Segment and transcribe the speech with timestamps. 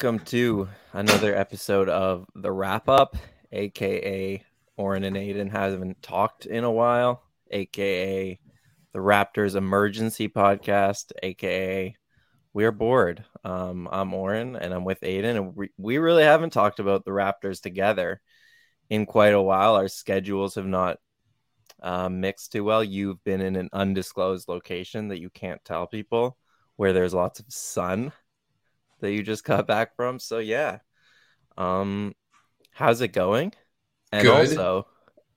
[0.00, 3.16] Welcome to another episode of the Rap Up,
[3.50, 4.40] aka
[4.76, 8.38] Oren and Adon haven't talked in a while, aka
[8.92, 11.96] the Raptors emergency podcast, aka
[12.52, 13.24] we're bored.
[13.42, 17.10] Um, I'm Oren and I'm with Adon, and we, we really haven't talked about the
[17.10, 18.20] Raptors together
[18.88, 19.74] in quite a while.
[19.74, 20.98] Our schedules have not
[21.82, 22.84] uh, mixed too well.
[22.84, 26.38] You've been in an undisclosed location that you can't tell people
[26.76, 28.12] where there's lots of sun
[29.00, 30.18] that you just got back from.
[30.18, 30.78] So yeah.
[31.56, 32.14] Um
[32.72, 33.52] how's it going?
[34.12, 34.48] And Good.
[34.50, 34.86] also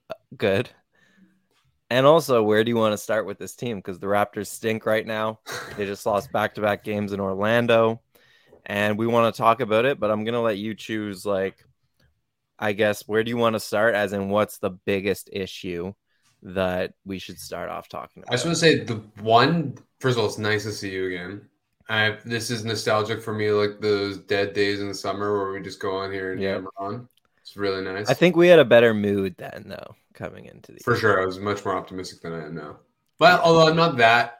[0.10, 0.70] uh, good.
[1.90, 3.78] And also, where do you want to start with this team?
[3.78, 5.40] Because the Raptors stink right now.
[5.78, 8.02] They just lost back to back games in Orlando.
[8.66, 11.58] And we want to talk about it, but I'm gonna let you choose like
[12.60, 13.96] I guess where do you want to start?
[13.96, 15.94] As in what's the biggest issue
[16.44, 18.32] that we should start off talking about?
[18.32, 19.78] I just want to say the one.
[20.00, 21.42] First of all, it's nice to see you again.
[21.90, 25.62] I, this is nostalgic for me, like those dead days in the summer where we
[25.62, 26.64] just go on here and Yep.
[26.78, 27.08] on.
[27.42, 28.10] It's really nice.
[28.10, 31.26] I think we had a better mood then though, coming into the for sure, I
[31.26, 32.78] was much more optimistic than I am now.
[33.18, 34.40] But although I'm not that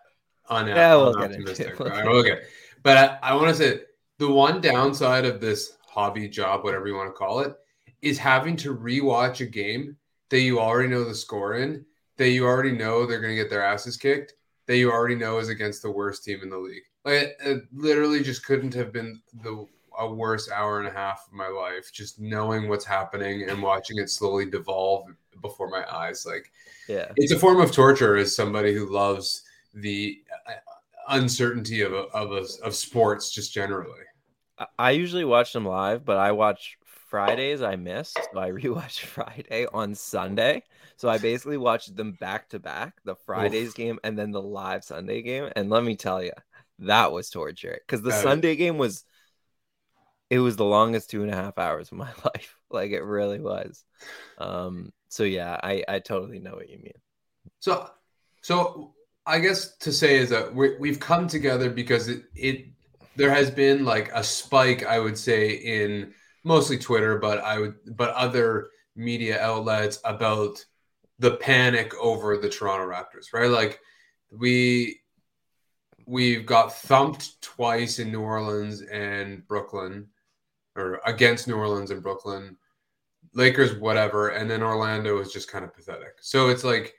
[0.50, 1.80] un- Yeah, we'll get into it.
[1.80, 2.06] We'll right?
[2.06, 2.42] okay.
[2.84, 3.82] But I, I want to say
[4.18, 7.56] the one downside of this hobby job, whatever you want to call it,
[8.02, 9.98] is having to rewatch a game
[10.30, 11.86] that you already know the score in,
[12.18, 14.34] that you already know they're going to get their asses kicked,
[14.72, 16.84] that you already know is against the worst team in the league.
[17.04, 19.66] Like it, it literally just couldn't have been the
[20.00, 23.98] a worse hour and a half of my life, just knowing what's happening and watching
[23.98, 25.10] it slowly devolve
[25.42, 26.26] before my eyes.
[26.26, 26.50] Like
[26.88, 27.12] yeah.
[27.18, 29.44] it's a form of torture as somebody who loves
[29.74, 30.54] the uh,
[31.10, 34.00] uncertainty of a, of a, of sports just generally.
[34.58, 38.18] I- I usually watch them live, but I watch Fridays I missed.
[38.32, 40.64] So I rewatch Friday on Sunday.
[41.02, 44.84] So I basically watched them back to back, the Fridays game and then the live
[44.84, 45.50] Sunday game.
[45.56, 46.34] And let me tell you,
[46.78, 47.80] that was torture.
[47.82, 49.04] Because the Sunday game was
[50.30, 52.56] it was the longest two and a half hours of my life.
[52.70, 53.84] Like it really was.
[54.38, 56.94] Um, so yeah, I, I totally know what you mean.
[57.62, 57.90] So,
[58.44, 58.94] so
[59.26, 62.68] I guess to say is that we, we've come together because it, it
[63.16, 66.14] there has been like a spike, I would say, in
[66.44, 70.64] mostly Twitter, but I would but other media outlets about
[71.22, 73.50] the panic over the Toronto Raptors, right?
[73.50, 73.80] Like
[74.32, 75.02] we
[76.08, 80.08] we've got thumped twice in New Orleans and Brooklyn,
[80.76, 82.58] or against New Orleans and Brooklyn.
[83.34, 86.16] Lakers, whatever, and then Orlando is just kind of pathetic.
[86.20, 86.96] So it's like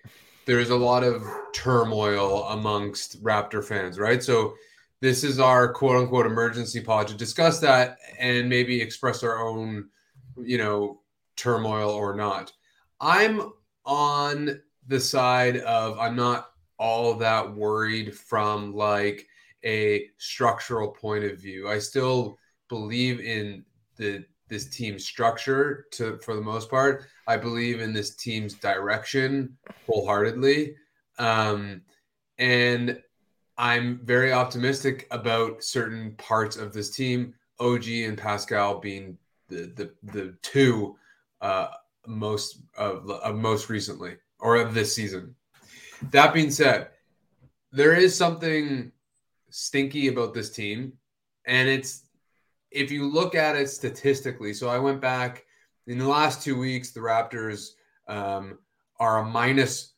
[0.46, 1.22] there's a lot of
[1.52, 4.22] turmoil amongst Raptor fans, right?
[4.22, 4.54] So
[5.02, 9.88] this is our quote unquote emergency pod to discuss that and maybe express our own,
[10.38, 11.02] you know,
[11.36, 12.52] turmoil or not.
[13.00, 13.52] I'm
[13.84, 19.26] on the side of I'm not all that worried from like
[19.64, 21.68] a structural point of view.
[21.68, 22.38] I still
[22.68, 23.64] believe in
[23.96, 27.06] the this team's structure to for the most part.
[27.26, 29.56] I believe in this team's direction
[29.86, 30.74] wholeheartedly.
[31.18, 31.82] Um,
[32.38, 33.00] and
[33.56, 39.16] I'm very optimistic about certain parts of this team, OG and Pascal being
[39.48, 40.96] the the, the two
[41.40, 41.68] uh,
[42.06, 45.34] most of, of most recently or of this season.
[46.10, 46.88] That being said,
[47.70, 48.92] there is something
[49.50, 50.94] stinky about this team,
[51.46, 52.04] and it's
[52.70, 54.52] if you look at it statistically.
[54.52, 55.44] So I went back
[55.86, 56.90] in the last two weeks.
[56.90, 57.70] The Raptors
[58.08, 58.58] um,
[58.98, 59.92] are a minus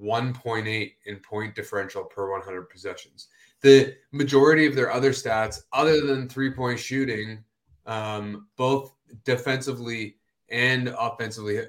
[0.00, 3.28] 1.8 in point differential per 100 possessions.
[3.62, 7.44] The majority of their other stats, other than three point shooting,
[7.86, 10.16] um, both defensively
[10.52, 11.60] and offensively,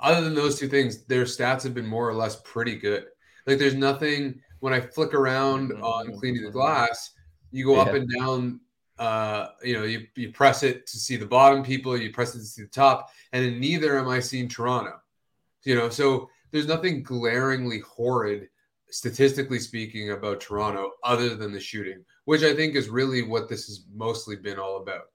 [0.00, 3.06] other than those two things, their stats have been more or less pretty good.
[3.46, 7.10] Like there's nothing when I flick around on cleaning the glass,
[7.50, 8.60] you go up and down.
[8.98, 12.38] Uh, you know, you, you press it to see the bottom people, you press it
[12.38, 14.92] to see the top, and in neither am I seeing Toronto.
[15.64, 18.48] You know, so there's nothing glaringly horrid,
[18.90, 23.66] statistically speaking, about Toronto other than the shooting, which I think is really what this
[23.66, 25.06] has mostly been all about.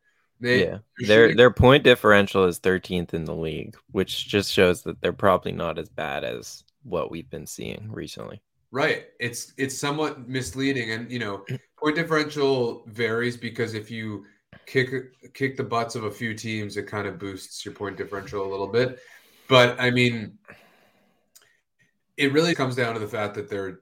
[0.41, 5.01] They, yeah, their their point differential is 13th in the league, which just shows that
[5.01, 8.41] they're probably not as bad as what we've been seeing recently.
[8.71, 9.07] Right.
[9.19, 11.43] It's it's somewhat misleading, and you know,
[11.77, 14.25] point differential varies because if you
[14.65, 18.45] kick kick the butts of a few teams, it kind of boosts your point differential
[18.45, 18.99] a little bit.
[19.47, 20.37] But I mean,
[22.17, 23.81] it really comes down to the fact that they're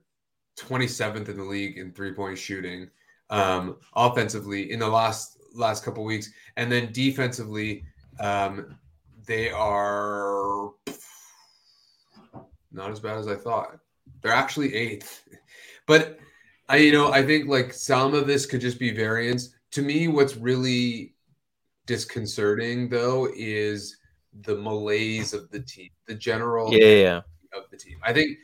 [0.57, 2.89] 27th in the league in three point shooting,
[3.29, 7.83] um, offensively in the last last couple weeks, and then defensively,
[8.19, 8.77] um,
[9.25, 10.71] they are
[12.71, 13.79] not as bad as I thought.
[14.21, 15.27] They're actually eighth,
[15.85, 16.19] but
[16.69, 19.55] I, you know, I think like some of this could just be variance.
[19.71, 21.13] To me, what's really
[21.85, 23.97] disconcerting though is
[24.41, 27.21] the malaise of the team, the general yeah, yeah.
[27.53, 27.97] of the team.
[28.03, 28.37] I think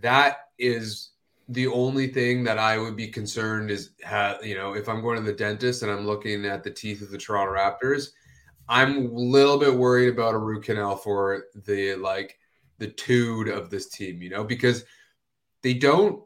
[0.00, 1.10] that is
[1.48, 5.16] the only thing that I would be concerned is, ha- you know, if I'm going
[5.16, 8.10] to the dentist and I'm looking at the teeth of the Toronto Raptors,
[8.68, 12.38] I'm a little bit worried about a root canal for the like
[12.78, 14.84] the tude of this team, you know, because
[15.62, 16.22] they don't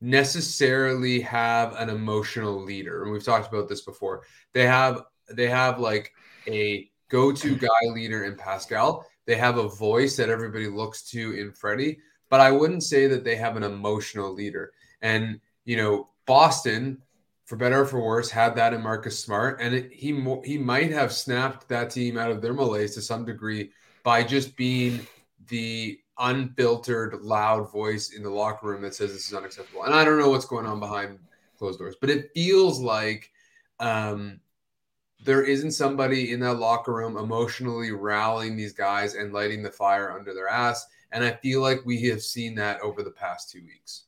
[0.00, 3.02] necessarily have an emotional leader.
[3.02, 4.22] And we've talked about this before.
[4.54, 6.12] They have they have like
[6.46, 9.06] a go-to guy leader in Pascal.
[9.26, 11.98] They have a voice that everybody looks to in Freddie,
[12.28, 14.72] but I wouldn't say that they have an emotional leader.
[15.02, 17.02] And you know, Boston,
[17.44, 20.12] for better or for worse, had that in Marcus Smart, and it, he
[20.44, 23.70] he might have snapped that team out of their malaise to some degree
[24.02, 25.06] by just being
[25.48, 29.84] the unfiltered, loud voice in the locker room that says this is unacceptable.
[29.84, 31.18] And I don't know what's going on behind
[31.58, 33.30] closed doors, but it feels like
[33.80, 34.40] um,
[35.28, 40.10] there isn't somebody in that locker room emotionally rallying these guys and lighting the fire
[40.10, 40.86] under their ass.
[41.12, 44.04] And I feel like we have seen that over the past two weeks.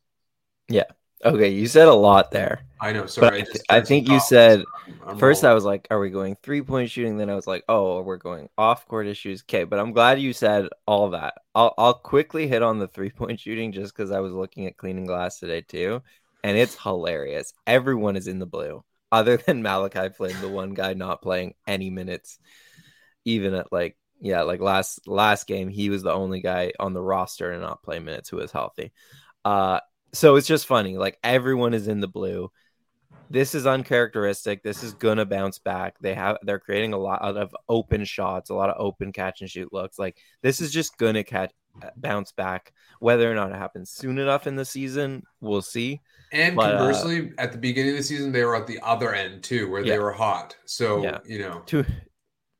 [0.68, 0.84] Yeah.
[1.22, 2.64] Okay, you said a lot there.
[2.80, 3.04] I know.
[3.04, 3.42] Sorry.
[3.42, 4.64] I, th- I, think you said
[5.06, 5.42] I'm, first.
[5.42, 5.52] Rolling.
[5.52, 8.16] I was like, "Are we going three point shooting?" Then I was like, "Oh, we're
[8.16, 11.34] going off court issues." Okay, but I'm glad you said all that.
[11.54, 14.78] I'll I'll quickly hit on the three point shooting just because I was looking at
[14.78, 16.00] cleaning glass today too,
[16.42, 17.52] and it's hilarious.
[17.66, 21.90] Everyone is in the blue, other than Malachi Flynn, the one guy not playing any
[21.90, 22.38] minutes,
[23.24, 27.02] even at like yeah, like last last game, he was the only guy on the
[27.02, 28.92] roster and not play minutes who was healthy.
[29.44, 29.80] Uh,
[30.12, 30.98] so it's just funny.
[30.98, 32.50] Like everyone is in the blue.
[33.30, 34.62] This is uncharacteristic.
[34.62, 35.98] This is gonna bounce back.
[36.00, 39.48] They have they're creating a lot of open shots, a lot of open catch and
[39.48, 39.98] shoot looks.
[39.98, 41.52] Like this is just gonna catch
[41.96, 42.72] bounce back.
[42.98, 46.00] Whether or not it happens soon enough in the season, we'll see.
[46.32, 48.78] And but, uh, conversely, uh, at the beginning of the season, they were at the
[48.82, 49.94] other end too, where yeah.
[49.94, 50.56] they were hot.
[50.64, 51.18] So yeah.
[51.24, 51.84] you know, to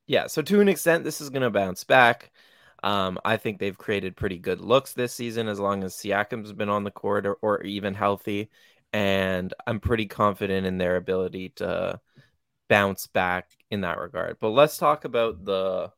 [0.06, 2.30] yeah, so to an extent, this is gonna bounce back.
[2.82, 6.70] Um, I think they've created pretty good looks this season as long as Siakam's been
[6.70, 8.48] on the court or, or even healthy.
[8.92, 12.00] And I'm pretty confident in their ability to
[12.68, 14.38] bounce back in that regard.
[14.40, 15.92] But let's talk about the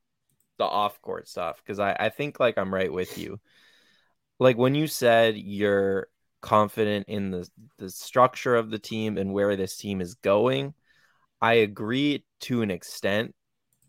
[0.59, 3.41] the off court stuff because I, I think like I'm right with you.
[4.39, 6.09] Like when you said you're
[6.43, 7.49] confident in the
[7.79, 10.75] the structure of the team and where this team is going,
[11.41, 13.35] I agree to an extent.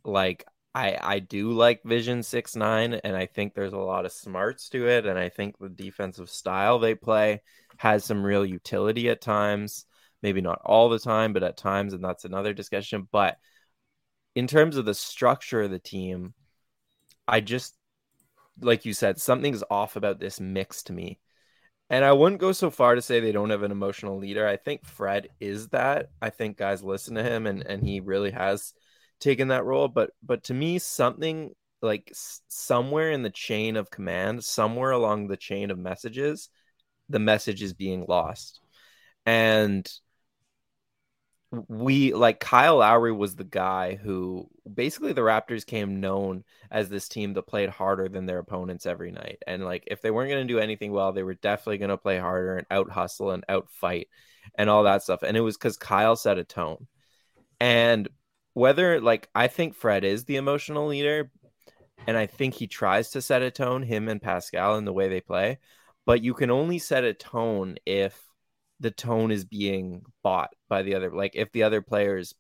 [0.06, 4.12] Like I I do like Vision Six Nine, and I think there's a lot of
[4.12, 7.42] smarts to it, and I think the defensive style they play
[7.78, 9.86] has some real utility at times.
[10.22, 13.08] Maybe not all the time, but at times, and that's another discussion.
[13.12, 13.38] But
[14.36, 16.34] in terms of the structure of the team,
[17.28, 17.76] I just
[18.62, 21.20] like you said, something's off about this mix to me.
[21.94, 24.48] And I wouldn't go so far to say they don't have an emotional leader.
[24.48, 26.10] I think Fred is that.
[26.20, 28.74] I think guys listen to him and, and he really has
[29.20, 32.12] taken that role but but to me something like
[32.50, 36.50] somewhere in the chain of command somewhere along the chain of messages
[37.08, 38.60] the message is being lost
[39.26, 39.90] and
[41.68, 47.08] we like Kyle Lowry was the guy who basically the Raptors came known as this
[47.08, 49.38] team that played harder than their opponents every night.
[49.46, 51.98] And like if they weren't going to do anything well, they were definitely going to
[51.98, 54.08] play harder and out hustle and out fight
[54.56, 55.22] and all that stuff.
[55.22, 56.88] And it was because Kyle set a tone.
[57.60, 58.10] And
[58.54, 61.30] whether like I think Fred is the emotional leader,
[62.08, 65.08] and I think he tries to set a tone, him and Pascal, in the way
[65.08, 65.60] they play.
[66.06, 68.20] But you can only set a tone if
[68.80, 72.34] the tone is being bought by the other, like if the other players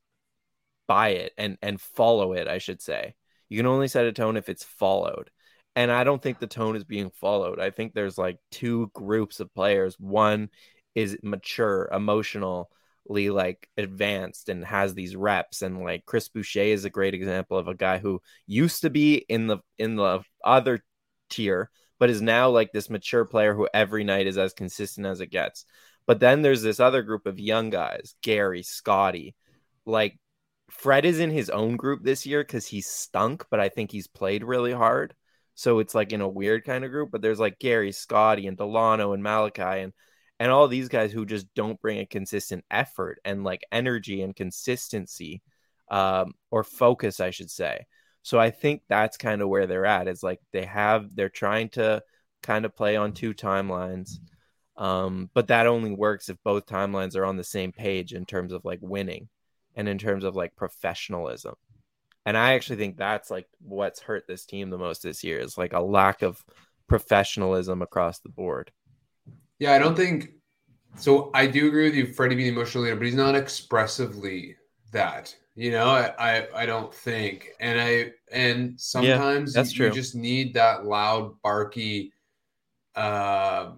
[0.87, 3.15] buy it and and follow it, I should say.
[3.49, 5.29] You can only set a tone if it's followed.
[5.75, 7.59] And I don't think the tone is being followed.
[7.59, 9.95] I think there's like two groups of players.
[9.99, 10.49] One
[10.95, 16.89] is mature, emotionally like advanced and has these reps and like Chris Boucher is a
[16.89, 20.79] great example of a guy who used to be in the in the other
[21.29, 25.21] tier but is now like this mature player who every night is as consistent as
[25.21, 25.65] it gets.
[26.05, 29.35] But then there's this other group of young guys, Gary, Scotty,
[29.85, 30.19] like
[30.69, 34.07] Fred is in his own group this year because he's stunk, but I think he's
[34.07, 35.13] played really hard.
[35.55, 37.11] So it's like in a weird kind of group.
[37.11, 39.93] But there's like Gary, Scotty, and Dalano and Malachi and
[40.39, 44.35] and all these guys who just don't bring a consistent effort and like energy and
[44.35, 45.41] consistency
[45.91, 47.85] um, or focus, I should say.
[48.23, 50.07] So I think that's kind of where they're at.
[50.07, 52.01] Is like they have they're trying to
[52.41, 54.19] kind of play on two timelines.
[54.75, 58.51] Um, but that only works if both timelines are on the same page in terms
[58.51, 59.29] of like winning
[59.75, 61.55] and in terms of like professionalism.
[62.25, 65.57] And I actually think that's like what's hurt this team the most this year is
[65.57, 66.43] like a lack of
[66.87, 68.71] professionalism across the board.
[69.59, 70.31] Yeah, I don't think
[70.95, 71.31] so.
[71.33, 74.55] I do agree with you, Freddie being emotional leader, but he's not expressively
[74.91, 75.35] that.
[75.55, 79.91] You know, I, I, I don't think, and I and sometimes yeah, that's you, true.
[79.91, 82.11] just need that loud, barky,
[82.95, 83.71] uh,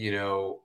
[0.00, 0.60] you know,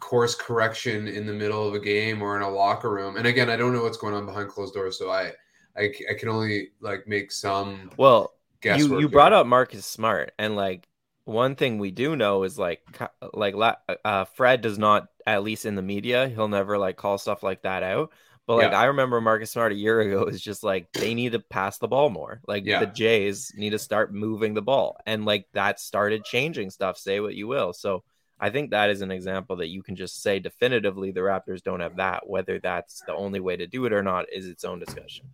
[0.00, 3.16] course correction in the middle of a game or in a locker room.
[3.16, 5.32] And again, I don't know what's going on behind closed doors, so I
[5.76, 7.90] I, I can only like make some.
[7.96, 10.88] Well, you you brought up Marcus Smart, and like
[11.24, 12.82] one thing we do know is like
[13.32, 13.54] like
[14.04, 17.62] uh, Fred does not at least in the media he'll never like call stuff like
[17.62, 18.12] that out.
[18.46, 18.80] But like yeah.
[18.80, 21.88] I remember Marcus Smart a year ago is just like they need to pass the
[21.88, 22.40] ball more.
[22.48, 22.80] Like yeah.
[22.80, 26.96] the Jays need to start moving the ball, and like that started changing stuff.
[26.96, 27.72] Say what you will.
[27.72, 28.02] So
[28.40, 31.80] I think that is an example that you can just say definitively the Raptors don't
[31.80, 32.28] have that.
[32.28, 35.26] Whether that's the only way to do it or not is its own discussion.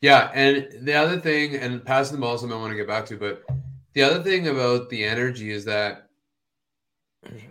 [0.00, 3.06] Yeah, and the other thing, and passing the ball, something I want to get back
[3.06, 3.44] to, but
[3.94, 6.08] the other thing about the energy is that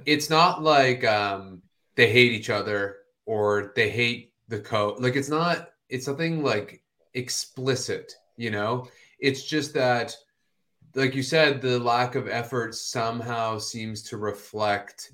[0.05, 1.63] it's not like um,
[1.95, 4.99] they hate each other or they hate the code.
[4.99, 5.69] Like it's not.
[5.89, 6.83] It's something like
[7.15, 8.13] explicit.
[8.37, 8.87] You know,
[9.19, 10.15] it's just that,
[10.95, 15.11] like you said, the lack of effort somehow seems to reflect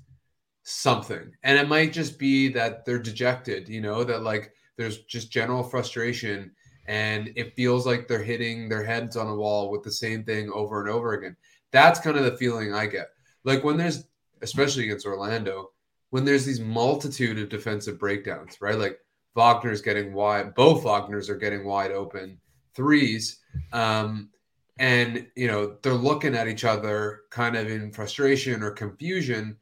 [0.62, 3.68] something, and it might just be that they're dejected.
[3.68, 6.52] You know, that like there's just general frustration
[6.86, 10.50] and it feels like they're hitting their heads on a wall with the same thing
[10.50, 11.36] over and over again.
[11.70, 13.08] That's kind of the feeling I get.
[13.44, 14.04] Like when there's,
[14.42, 15.70] especially against Orlando,
[16.10, 18.78] when there's these multitude of defensive breakdowns, right?
[18.78, 18.98] Like
[19.34, 22.38] Wagner's getting wide, both Wagner's are getting wide open
[22.74, 23.38] threes.
[23.72, 24.30] Um,
[24.78, 29.56] and, you know, they're looking at each other kind of in frustration or confusion.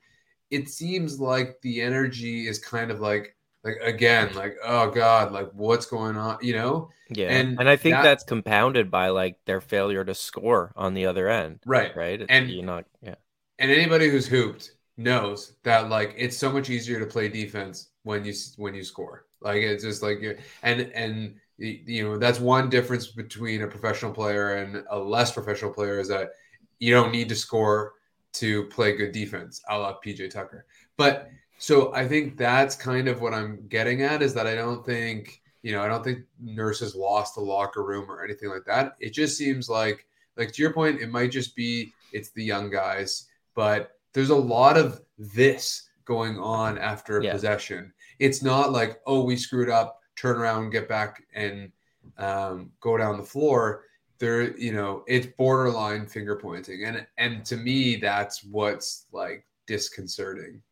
[0.51, 5.51] It seems like the energy is kind of like, like again like oh god like
[5.53, 6.39] what's going on?
[6.41, 6.89] You know?
[7.11, 10.95] Yeah and and i think that, that's compounded by like their failure to score on
[10.95, 12.25] the other end right right?
[12.31, 13.17] and you're not yeah.
[13.59, 18.25] and anybody who's hooped knows that like it's so much easier to play defense when
[18.25, 19.27] you when you score.
[19.41, 20.23] Like it's just like
[20.63, 25.73] and and you know that's one difference between a professional player and a less professional
[25.73, 26.31] player is that
[26.79, 27.93] you don't need to score
[28.33, 30.65] to play good defense a la pj tucker
[30.97, 34.85] but so I think that's kind of what I'm getting at is that I don't
[34.85, 38.97] think, you know, I don't think Nurse's lost the locker room or anything like that.
[38.99, 40.07] It just seems like,
[40.39, 44.35] like to your point, it might just be it's the young guys, but there's a
[44.35, 47.33] lot of this going on after a yeah.
[47.33, 47.93] possession.
[48.19, 51.73] It's not like, oh, we screwed up, turn around, get back and
[52.19, 53.85] um, go down the floor.
[54.19, 56.85] There, you know, it's borderline finger pointing.
[56.85, 60.63] And and to me, that's what's like disconcerting.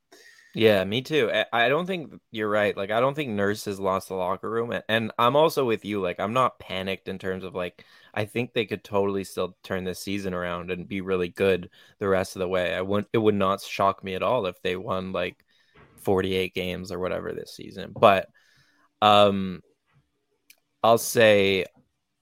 [0.55, 1.31] Yeah, me too.
[1.53, 2.77] I don't think you're right.
[2.77, 6.01] Like, I don't think Nurse has lost the locker room, and I'm also with you.
[6.01, 9.85] Like, I'm not panicked in terms of like I think they could totally still turn
[9.85, 12.75] this season around and be really good the rest of the way.
[12.75, 13.09] I wouldn't.
[13.13, 15.45] It would not shock me at all if they won like
[16.03, 17.93] 48 games or whatever this season.
[17.95, 18.29] But,
[19.03, 19.63] um,
[20.83, 21.65] I'll say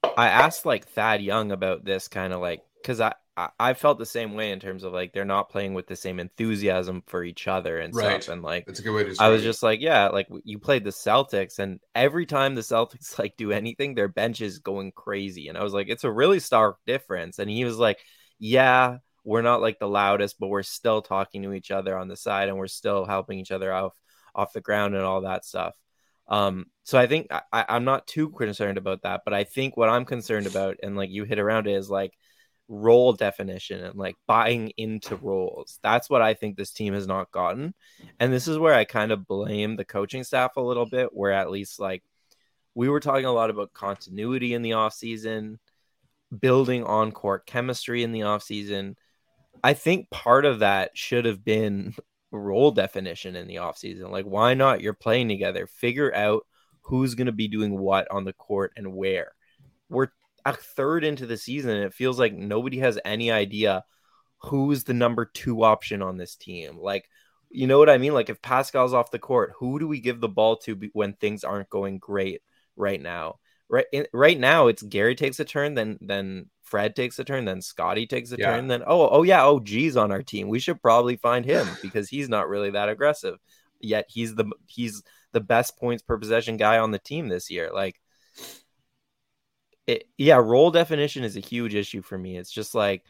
[0.03, 3.13] I asked like Thad Young about this kind of like because I
[3.59, 6.19] I, felt the same way in terms of like they're not playing with the same
[6.19, 8.23] enthusiasm for each other and right.
[8.23, 8.33] stuff.
[8.33, 9.15] And like that's a good way to.
[9.19, 13.19] I was just like, yeah, like you played the Celtics, and every time the Celtics
[13.19, 15.49] like do anything, their bench is going crazy.
[15.49, 17.37] And I was like, it's a really stark difference.
[17.37, 17.99] And he was like,
[18.39, 22.17] yeah, we're not like the loudest, but we're still talking to each other on the
[22.17, 23.93] side, and we're still helping each other off
[24.33, 25.75] off the ground and all that stuff.
[26.29, 29.89] Um, so I think I, I'm not too concerned about that, but I think what
[29.89, 32.13] I'm concerned about, and like you hit around it, is like
[32.69, 35.79] role definition and like buying into roles.
[35.81, 37.73] That's what I think this team has not gotten.
[38.19, 41.31] And this is where I kind of blame the coaching staff a little bit, where
[41.31, 42.03] at least like
[42.75, 45.57] we were talking a lot about continuity in the offseason,
[46.37, 48.95] building on court chemistry in the offseason.
[49.63, 51.95] I think part of that should have been
[52.31, 54.11] role definition in the offseason.
[54.11, 54.81] Like, why not?
[54.81, 56.45] You're playing together, figure out
[56.81, 59.33] who's going to be doing what on the court and where.
[59.89, 60.09] We're
[60.45, 63.83] a third into the season, and it feels like nobody has any idea
[64.39, 66.77] who's the number two option on this team.
[66.77, 67.09] Like,
[67.49, 68.13] you know what I mean?
[68.13, 71.43] Like, if Pascal's off the court, who do we give the ball to when things
[71.43, 72.41] aren't going great
[72.77, 73.39] right now.
[73.69, 77.61] Right right now it's Gary takes a turn, then then Fred takes a turn, then
[77.61, 78.51] Scotty takes a yeah.
[78.51, 80.49] turn, then oh oh yeah, oh G's on our team.
[80.49, 83.37] We should probably find him because he's not really that aggressive.
[83.79, 87.69] Yet he's the he's the best points per possession guy on the team this year.
[87.73, 87.99] Like
[89.85, 92.37] it, yeah, role definition is a huge issue for me.
[92.37, 93.03] It's just like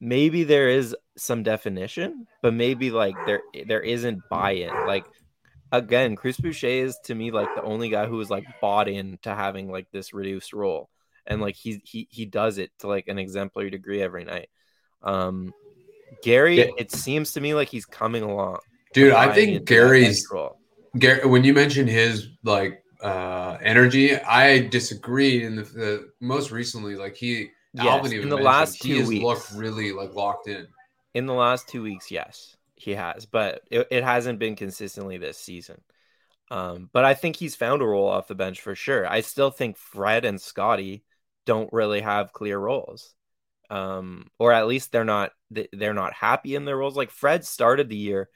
[0.00, 4.86] maybe there is some definition, but maybe like there there isn't buy-in.
[4.86, 5.06] Like
[5.72, 9.18] again, Chris Boucher is to me like the only guy who is like bought in
[9.22, 10.90] to having like this reduced role.
[11.28, 14.48] And like he he he does it to like an exemplary degree every night.
[15.02, 15.52] Um
[16.22, 16.70] Gary, yeah.
[16.78, 18.58] it seems to me like he's coming along.
[18.94, 20.26] Dude, I think Gary's
[20.98, 25.44] Gary when you mentioned his like uh energy, I disagree.
[25.44, 29.52] In the, the most recently, like he yes, Alvin in the last two weeks looked
[29.52, 30.66] really like locked in.
[31.14, 35.38] In the last two weeks, yes he has, but it, it hasn't been consistently this
[35.38, 35.80] season.
[36.50, 39.06] Um, but I think he's found a role off the bench for sure.
[39.06, 41.04] I still think Fred and Scotty
[41.48, 43.14] don't really have clear roles,
[43.70, 45.32] um, or at least they're not
[45.72, 46.94] they're not happy in their roles.
[46.94, 48.28] Like Fred started the year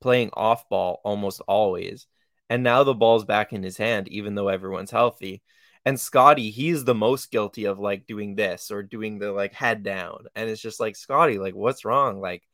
[0.00, 2.06] playing off ball almost always,
[2.48, 5.42] and now the ball's back in his hand, even though everyone's healthy.
[5.84, 9.82] And Scotty, he's the most guilty of like doing this or doing the like head
[9.82, 12.20] down, and it's just like Scotty, like what's wrong?
[12.20, 12.44] Like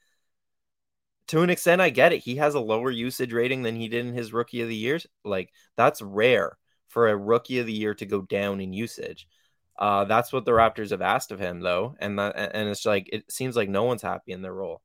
[1.28, 2.20] to an extent, I get it.
[2.20, 4.98] He has a lower usage rating than he did in his rookie of the year.
[5.24, 6.56] Like that's rare
[6.88, 9.28] for a rookie of the year to go down in usage.
[9.78, 13.08] Uh, that's what the Raptors have asked of him, though, and that, and it's like
[13.12, 14.80] it seems like no one's happy in their role.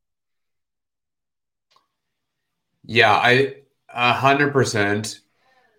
[2.84, 3.56] Yeah, I
[3.90, 5.22] a hundred percent.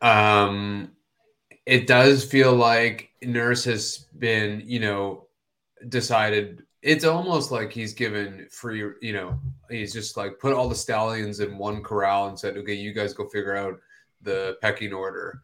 [0.01, 0.93] Um,
[1.67, 5.29] it does feel like Nurse has been, you know,
[5.89, 9.39] decided it's almost like he's given free, you know,
[9.71, 13.15] he's just like put all the stallions in one corral and said, okay, you guys
[13.15, 13.79] go figure out
[14.23, 15.41] the pecking order.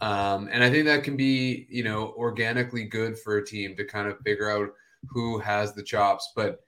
[0.00, 3.84] Um, and I think that can be, you know, organically good for a team to
[3.84, 4.70] kind of figure out
[5.08, 6.32] who has the chops.
[6.34, 6.60] But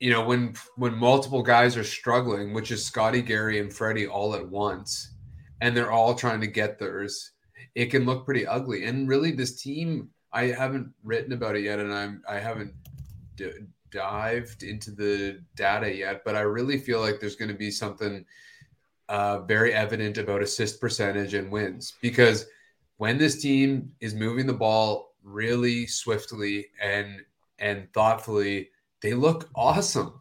[0.00, 4.34] you know, when when multiple guys are struggling, which is Scotty, Gary, and Freddie all
[4.34, 5.12] at once,
[5.60, 7.32] and they're all trying to get theirs,
[7.74, 8.86] it can look pretty ugly.
[8.86, 12.72] And really, this team, I haven't written about it yet, and I'm I haven't
[13.36, 13.52] d-
[13.90, 18.24] dived into the data yet, but I really feel like there's going to be something
[19.10, 22.46] uh, very evident about assist percentage and wins because
[22.98, 27.20] when this team is moving the ball really swiftly and
[27.58, 28.70] and thoughtfully,
[29.02, 30.20] they look awesome.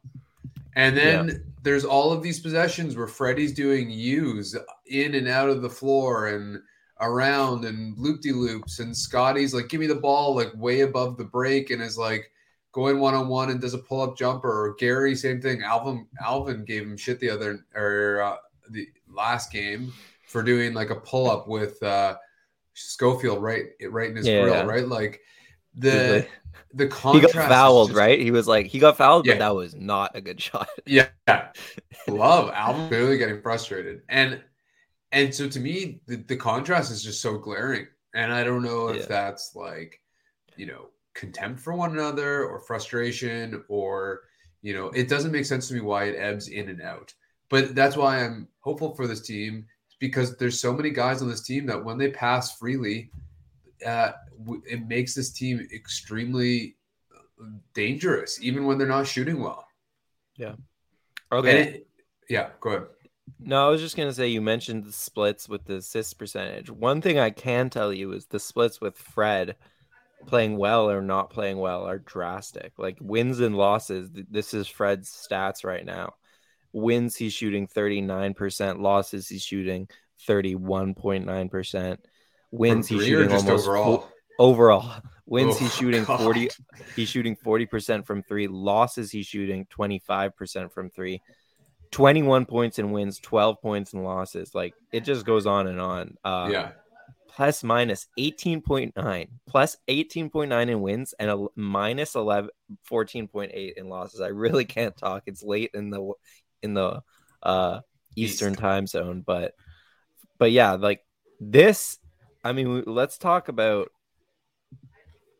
[0.75, 1.33] And then yeah.
[1.61, 6.27] there's all of these possessions where Freddie's doing U's in and out of the floor
[6.27, 6.59] and
[6.99, 11.15] around and loop de loops, and Scotty's like, give me the ball like way above
[11.17, 12.31] the break and is like
[12.71, 14.65] going one on one and does a pull up jumper.
[14.65, 15.61] Or Gary, same thing.
[15.61, 18.37] Alvin Alvin gave him shit the other or uh,
[18.69, 19.93] the last game
[20.27, 22.15] for doing like a pull up with uh,
[22.73, 24.63] Schofield right right in his yeah, grill, yeah.
[24.63, 24.87] right?
[24.87, 25.21] Like
[25.75, 26.27] the
[26.73, 27.33] the contrast.
[27.33, 28.19] He got fouled, just, right?
[28.19, 29.33] He was like he got fouled, yeah.
[29.33, 30.67] but that was not a good shot.
[30.85, 31.07] Yeah,
[32.07, 34.41] love Alvin clearly getting frustrated, and
[35.11, 38.89] and so to me the, the contrast is just so glaring, and I don't know
[38.89, 39.99] if that's like
[40.57, 44.21] you know contempt for one another or frustration or
[44.61, 47.13] you know it doesn't make sense to me why it ebbs in and out
[47.49, 49.65] but that's why i'm hopeful for this team
[49.99, 53.09] because there's so many guys on this team that when they pass freely
[53.85, 54.11] uh,
[54.65, 56.75] it makes this team extremely
[57.73, 59.65] dangerous even when they're not shooting well
[60.35, 60.55] yeah
[61.31, 61.87] okay it,
[62.29, 62.87] yeah go ahead
[63.39, 66.69] no, I was just gonna say you mentioned the splits with the assist percentage.
[66.69, 69.55] One thing I can tell you is the splits with Fred
[70.25, 72.73] playing well or not playing well are drastic.
[72.77, 74.09] Like wins and losses.
[74.29, 76.15] This is Fred's stats right now.
[76.73, 78.79] Wins, he's shooting 39%.
[78.79, 79.89] Losses, he's shooting
[80.27, 81.97] 31.9%.
[82.51, 84.09] Wins, he's shooting almost overall.
[84.37, 85.01] overall.
[85.25, 86.19] Wins, oh, he's shooting God.
[86.19, 86.49] 40.
[86.95, 88.47] He's shooting 40% from three.
[88.47, 91.21] Losses, he's shooting 25% from three.
[91.91, 94.53] 21 points in wins, 12 points in losses.
[94.53, 96.17] Like it just goes on and on.
[96.23, 96.71] Uh, yeah
[97.39, 102.49] plus minus 18.9 plus 18.9 in wins and a minus 11
[102.89, 106.11] 14.8 in losses i really can't talk it's late in the
[106.61, 107.01] in the
[107.43, 107.79] uh
[108.15, 108.59] eastern East.
[108.59, 109.53] time zone but
[110.37, 111.03] but yeah like
[111.39, 111.99] this
[112.43, 113.91] i mean let's talk about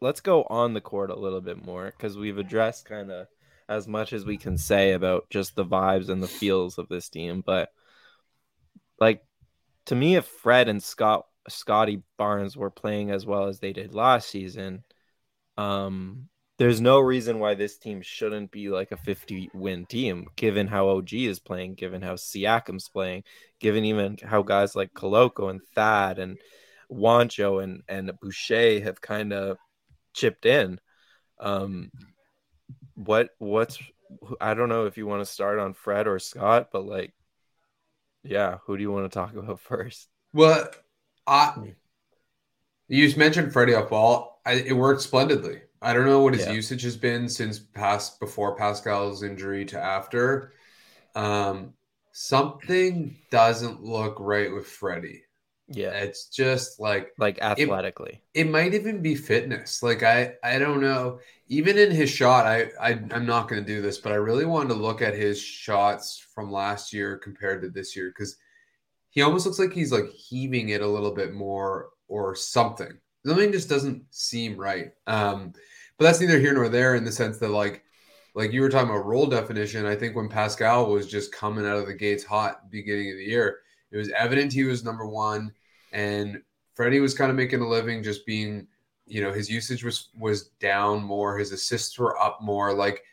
[0.02, 3.28] let's go on the court a little bit more because we've addressed kind of
[3.68, 7.10] as much as we can say about just the vibes and the feels of this
[7.10, 7.70] team but
[9.00, 9.24] like
[9.86, 13.94] to me if fred and scott Scotty Barnes were playing as well as they did
[13.94, 14.84] last season,
[15.58, 16.30] um,
[16.60, 20.90] there's no reason why this team shouldn't be like a 50 win team, given how
[20.90, 23.24] OG is playing, given how Siakam's playing,
[23.62, 26.38] given even how guys like Koloko and Thad and
[26.92, 29.58] Juancho and and Boucher have kind of
[30.14, 30.82] chipped in.
[31.40, 31.92] Um,
[32.96, 33.80] what what's
[34.42, 37.14] I don't know if you want to start on Fred or Scott, but like,
[38.22, 40.10] yeah, who do you want to talk about first?
[40.34, 40.70] Well,
[41.26, 41.74] I
[42.90, 44.42] you mentioned Freddie up ball.
[44.46, 45.62] I, it worked splendidly.
[45.82, 46.54] I don't know what his yeah.
[46.54, 50.54] usage has been since past before Pascal's injury to after.
[51.16, 51.74] Um,
[52.12, 55.24] something doesn't look right with Freddie.
[55.72, 55.92] Yeah.
[55.92, 58.22] It's just like like athletically.
[58.34, 59.84] It, it, might even be fitness.
[59.84, 61.20] Like I I don't know.
[61.48, 64.70] Even in his shot, I, I I'm not gonna do this, but I really wanted
[64.70, 68.36] to look at his shots from last year compared to this year because
[69.12, 72.98] he almost looks like he's like heaving it a little bit more or something.
[73.26, 74.92] Something just doesn't seem right.
[75.06, 75.54] Um,
[76.00, 77.84] but that's neither here nor there in the sense that like
[78.34, 79.86] like you were talking about role definition.
[79.86, 83.26] I think when Pascal was just coming out of the gates hot beginning of the
[83.26, 83.60] year,
[83.92, 85.52] it was evident he was number one
[85.92, 86.42] and
[86.74, 88.66] Freddie was kind of making a living just being,
[89.08, 92.74] you know, his usage was was down more, his assists were up more.
[92.74, 93.04] Like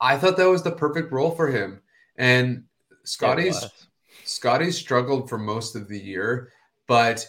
[0.00, 1.82] I thought that was the perfect role for him.
[2.16, 2.64] And
[3.04, 3.66] Scotty's
[4.24, 6.52] Scotty's struggled for most of the year,
[6.86, 7.26] but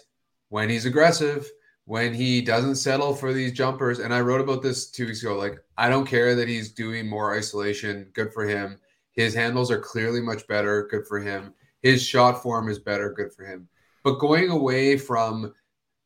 [0.47, 1.49] when he's aggressive,
[1.91, 5.35] when he doesn't settle for these jumpers, and I wrote about this two weeks ago,
[5.35, 8.79] like I don't care that he's doing more isolation, good for him.
[9.11, 11.53] His handles are clearly much better, good for him.
[11.81, 13.67] His shot form is better, good for him.
[14.05, 15.53] But going away from,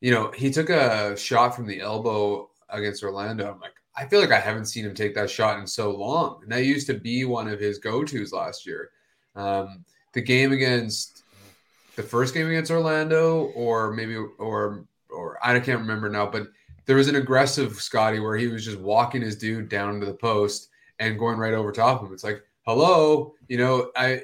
[0.01, 3.51] you know, he took a shot from the elbow against Orlando.
[3.51, 6.39] I'm like, I feel like I haven't seen him take that shot in so long.
[6.41, 8.89] And that used to be one of his go tos last year.
[9.35, 11.21] Um, the game against
[11.95, 16.47] the first game against Orlando, or maybe, or, or I can't remember now, but
[16.85, 20.13] there was an aggressive Scotty where he was just walking his dude down to the
[20.13, 22.13] post and going right over top of him.
[22.13, 24.21] It's like, hello, you know, I,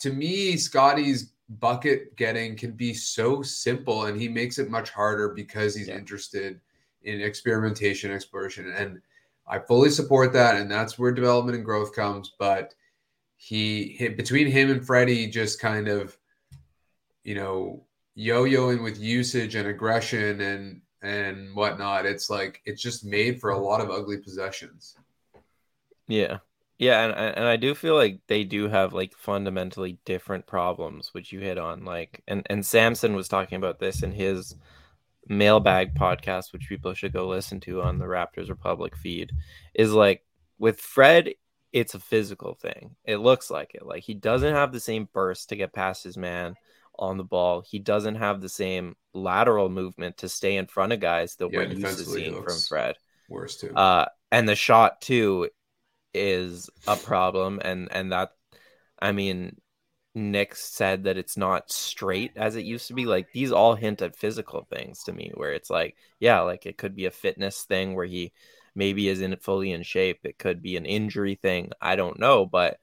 [0.00, 5.30] to me, Scotty's bucket getting can be so simple and he makes it much harder
[5.30, 5.96] because he's yeah.
[5.96, 6.60] interested
[7.04, 9.00] in experimentation exploration and
[9.46, 12.74] i fully support that and that's where development and growth comes but
[13.36, 16.18] he, he between him and freddie just kind of
[17.24, 17.82] you know
[18.18, 23.58] yo-yoing with usage and aggression and and whatnot it's like it's just made for a
[23.58, 24.96] lot of ugly possessions
[26.08, 26.38] yeah
[26.78, 31.32] yeah, and and I do feel like they do have like fundamentally different problems, which
[31.32, 31.84] you hit on.
[31.84, 34.54] Like, and and Samson was talking about this in his
[35.26, 39.32] mailbag podcast, which people should go listen to on the Raptors Republic feed.
[39.74, 40.24] Is like
[40.60, 41.30] with Fred,
[41.72, 42.94] it's a physical thing.
[43.04, 43.84] It looks like it.
[43.84, 46.54] Like he doesn't have the same burst to get past his man
[46.98, 47.60] on the ball.
[47.60, 51.58] He doesn't have the same lateral movement to stay in front of guys that yeah,
[51.58, 52.96] we're used to seeing from Fred.
[53.28, 53.74] Worse too.
[53.74, 55.48] Uh, and the shot too
[56.14, 58.30] is a problem and and that
[58.98, 59.60] I mean
[60.14, 63.06] Nick said that it's not straight as it used to be.
[63.06, 66.76] Like these all hint at physical things to me, where it's like, yeah, like it
[66.76, 68.32] could be a fitness thing where he
[68.74, 70.20] maybe isn't fully in shape.
[70.24, 71.70] It could be an injury thing.
[71.80, 72.78] I don't know, but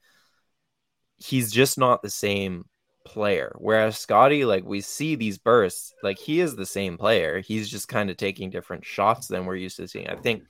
[1.18, 2.64] he's just not the same
[3.06, 3.54] player.
[3.58, 7.40] Whereas Scotty, like we see these bursts, like he is the same player.
[7.40, 10.08] He's just kind of taking different shots than we're used to seeing.
[10.08, 10.42] I think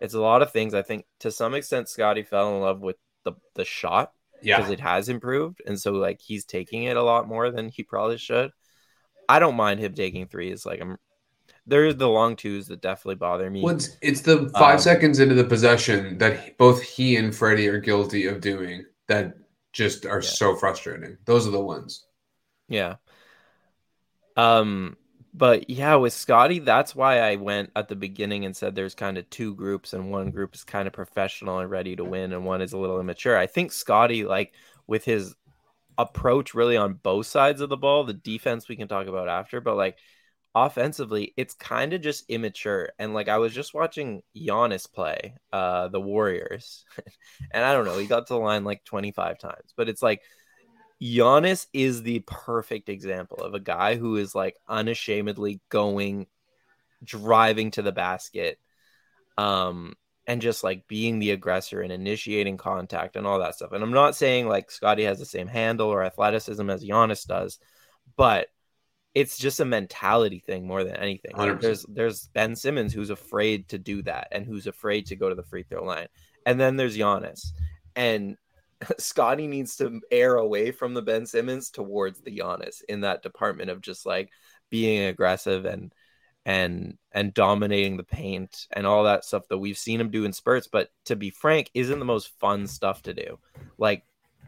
[0.00, 0.74] it's a lot of things.
[0.74, 4.70] I think to some extent, Scotty fell in love with the the shot yeah, because
[4.70, 8.18] it has improved, and so like he's taking it a lot more than he probably
[8.18, 8.52] should.
[9.28, 10.64] I don't mind him taking threes.
[10.64, 10.96] Like I'm,
[11.66, 13.62] there's the long twos that definitely bother me.
[13.62, 17.68] Well, it's, it's the five um, seconds into the possession that both he and Freddie
[17.68, 19.36] are guilty of doing that
[19.76, 20.28] just are yeah.
[20.28, 21.18] so frustrating.
[21.26, 22.06] Those are the ones.
[22.66, 22.94] Yeah.
[24.34, 24.96] Um,
[25.34, 29.18] but yeah, with Scotty, that's why I went at the beginning and said there's kind
[29.18, 32.46] of two groups, and one group is kind of professional and ready to win, and
[32.46, 33.36] one is a little immature.
[33.36, 34.54] I think Scotty, like
[34.86, 35.34] with his
[35.98, 39.60] approach really on both sides of the ball, the defense we can talk about after,
[39.60, 39.98] but like
[40.56, 42.88] offensively, it's kind of just immature.
[42.98, 46.84] And like I was just watching Giannis play uh the Warriors,
[47.52, 50.22] and I don't know, he got to the line like 25 times, but it's like
[51.00, 56.26] Giannis is the perfect example of a guy who is like unashamedly going,
[57.04, 58.58] driving to the basket,
[59.36, 59.94] um,
[60.26, 63.72] and just like being the aggressor and initiating contact and all that stuff.
[63.72, 67.58] And I'm not saying like Scotty has the same handle or athleticism as Giannis does,
[68.16, 68.48] but
[69.16, 71.32] it's just a mentality thing more than anything.
[71.54, 75.34] there's there's Ben Simmons who's afraid to do that and who's afraid to go to
[75.34, 76.08] the free throw line.
[76.44, 77.52] And then there's Giannis.
[77.96, 78.36] And
[78.98, 83.70] Scotty needs to air away from the Ben Simmons towards the Giannis in that department
[83.70, 84.28] of just like
[84.68, 85.94] being aggressive and
[86.44, 90.34] and and dominating the paint and all that stuff that we've seen him do in
[90.34, 90.68] spurts.
[90.70, 93.38] But to be frank, isn't the most fun stuff to do.
[93.78, 94.04] Like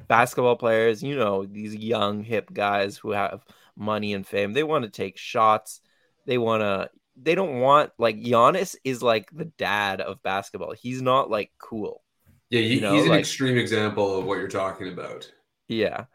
[0.09, 3.45] basketball players, you know, these young hip guys who have
[3.77, 5.81] money and fame, they want to take shots.
[6.27, 6.91] they want to
[7.21, 10.73] they don't want like Giannis is like the dad of basketball.
[10.73, 12.03] He's not like cool.
[12.51, 15.31] Yeah, he, you know, he's an like, extreme example of what you're talking about.
[15.69, 16.07] Yeah.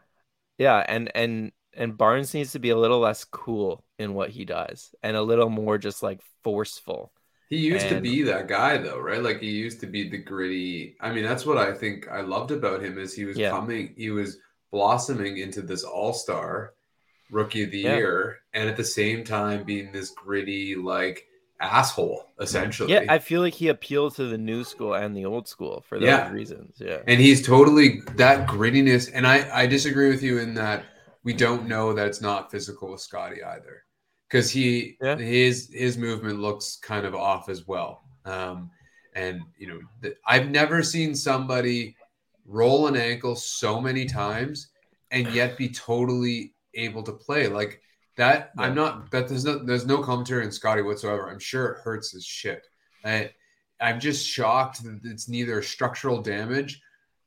[0.58, 4.44] Yeah, and and and Barnes needs to be a little less cool in what he
[4.44, 7.13] does and a little more just like forceful.
[7.50, 9.22] He used and, to be that guy though, right?
[9.22, 10.96] Like he used to be the gritty.
[11.00, 13.50] I mean, that's what I think I loved about him is he was yeah.
[13.50, 14.38] coming, he was
[14.70, 16.72] blossoming into this all-star
[17.30, 17.96] rookie of the yeah.
[17.96, 21.26] year and at the same time being this gritty like
[21.60, 25.48] asshole essentially yeah i feel like he appealed to the new school and the old
[25.48, 26.30] school for those yeah.
[26.30, 30.84] reasons yeah and he's totally that grittiness and i i disagree with you in that
[31.22, 33.84] we don't know that it's not physical with scotty either
[34.34, 35.16] because he yeah.
[35.16, 38.70] his his movement looks kind of off as well um
[39.14, 41.96] and you know the, i've never seen somebody
[42.46, 44.68] roll an ankle so many times
[45.14, 47.46] and yet be totally able to play.
[47.48, 47.80] Like
[48.16, 48.64] that, yeah.
[48.64, 51.30] I'm not that there's no there's no commentary on Scotty whatsoever.
[51.30, 52.66] I'm sure it hurts his shit.
[53.04, 53.30] I,
[53.80, 56.80] I'm just shocked that it's neither structural damage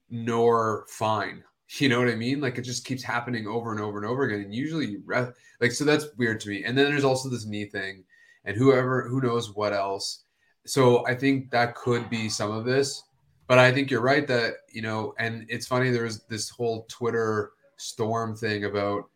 [0.10, 1.43] nor fine.
[1.80, 2.39] You know what I mean?
[2.39, 4.39] Like it just keeps happening over and over and over again.
[4.39, 5.27] And usually you re-
[5.60, 6.63] like so that's weird to me.
[6.63, 8.06] And then there's also this knee thing,
[8.45, 10.23] and whoever who knows what else.
[10.65, 13.03] So I think that could be some of this.
[13.47, 16.86] But I think you're right that, you know, and it's funny, there was this whole
[16.89, 19.10] Twitter storm thing about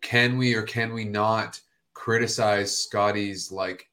[0.00, 1.60] can we or can we not
[1.94, 3.88] criticize Scotty's like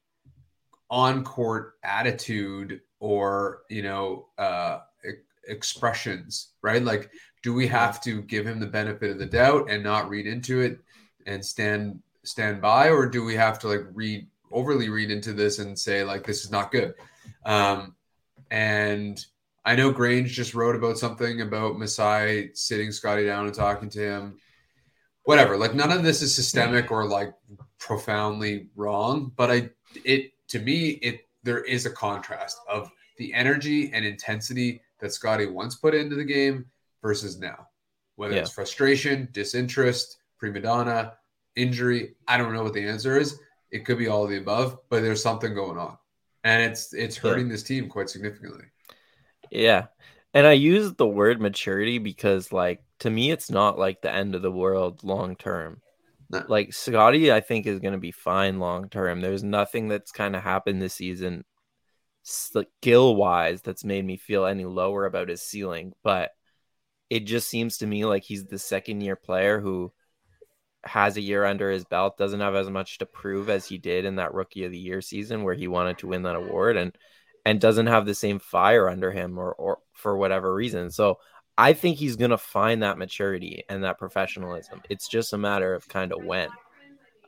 [0.90, 4.78] on court attitude or you know uh
[5.48, 7.10] expressions right like
[7.42, 10.60] do we have to give him the benefit of the doubt and not read into
[10.60, 10.80] it
[11.26, 12.88] and stand stand by?
[12.88, 16.44] Or do we have to like read overly read into this and say like this
[16.44, 16.94] is not good?
[17.44, 17.94] Um
[18.50, 19.24] and
[19.64, 24.00] i know grange just wrote about something about masai sitting scotty down and talking to
[24.00, 24.38] him.
[25.24, 25.56] Whatever.
[25.56, 27.32] Like none of this is systemic or like
[27.78, 29.70] profoundly wrong, but I
[30.04, 35.46] it to me it there is a contrast of the energy and intensity that Scotty
[35.46, 36.66] once put into the game
[37.02, 37.66] versus now.
[38.16, 38.42] Whether yeah.
[38.42, 41.14] it's frustration, disinterest, prima donna,
[41.56, 43.38] injury, I don't know what the answer is.
[43.70, 45.96] It could be all of the above, but there's something going on.
[46.44, 47.52] And it's it's hurting yeah.
[47.52, 48.64] this team quite significantly.
[49.50, 49.86] Yeah.
[50.34, 54.34] And I use the word maturity because like to me, it's not like the end
[54.34, 55.80] of the world long term.
[56.30, 56.44] No.
[56.48, 59.20] Like Scotty, I think is going to be fine long term.
[59.20, 61.44] There's nothing that's kind of happened this season,
[62.22, 65.92] skill wise, that's made me feel any lower about his ceiling.
[66.02, 66.30] But
[67.12, 69.92] it just seems to me like he's the second year player who
[70.82, 74.06] has a year under his belt, doesn't have as much to prove as he did
[74.06, 76.96] in that rookie of the year season where he wanted to win that award and
[77.44, 80.90] and doesn't have the same fire under him or or for whatever reason.
[80.90, 81.18] So
[81.58, 84.80] I think he's to find that maturity and that professionalism.
[84.88, 86.48] It's just a matter of kind of when.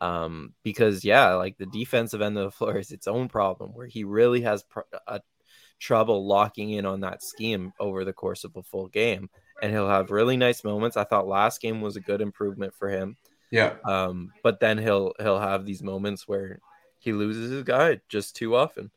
[0.00, 3.86] Um, because, yeah, like the defensive end of the floor is its own problem where
[3.86, 5.20] he really has pr- a
[5.78, 9.28] trouble locking in on that scheme over the course of a full game.
[9.62, 10.96] And he'll have really nice moments.
[10.96, 13.16] I thought last game was a good improvement for him.
[13.50, 13.74] Yeah.
[13.84, 16.58] Um, but then he'll he'll have these moments where
[16.98, 18.90] he loses his guy just too often.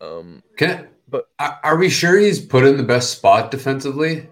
[0.00, 4.28] Um, Can but are we sure he's put in the best spot defensively?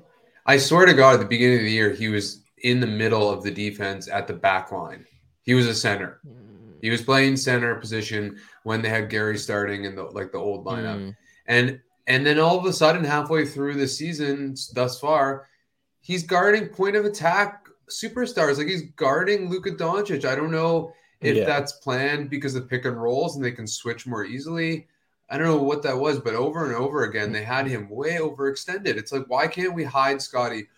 [0.47, 3.31] I swear to God, at the beginning of the year, he was in the middle
[3.31, 5.07] of the defense at the back line.
[5.43, 6.21] He was a center.
[6.83, 10.67] He was playing center position when they had Gary starting in the like the old
[10.67, 10.99] lineup.
[10.99, 11.17] Mm.
[11.47, 15.49] And and then all of a sudden, halfway through the season thus far,
[16.01, 18.59] he's guarding point of attack superstars.
[18.59, 20.25] Like he's guarding Luka Doncic.
[20.25, 21.45] I don't know if yeah.
[21.45, 24.87] that's planned because of pick and rolls and they can switch more easily.
[25.31, 28.17] I don't know what that was, but over and over again, they had him way
[28.17, 28.97] overextended.
[28.99, 30.69] It's like, why can't we hide Scotty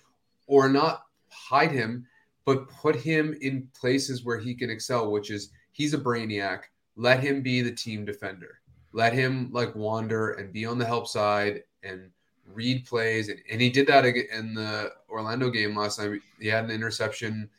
[0.47, 2.07] or not hide him,
[2.45, 6.61] but put him in places where he can excel, which is he's a brainiac.
[6.95, 8.61] Let him be the team defender.
[8.97, 12.09] Let him like wander and be on the help side and
[12.51, 13.29] read plays.
[13.29, 16.23] And, and he did that in the Orlando game last night.
[16.41, 17.51] He had an interception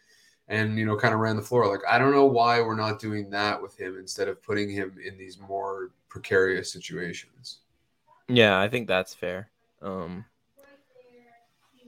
[0.48, 1.70] and you know kind of ran the floor.
[1.70, 4.98] Like i don't know why we're not doing that with him instead of putting him
[5.06, 7.60] in these more precarious situations.
[8.28, 9.52] Yeah i think that's fair.
[9.84, 10.26] Um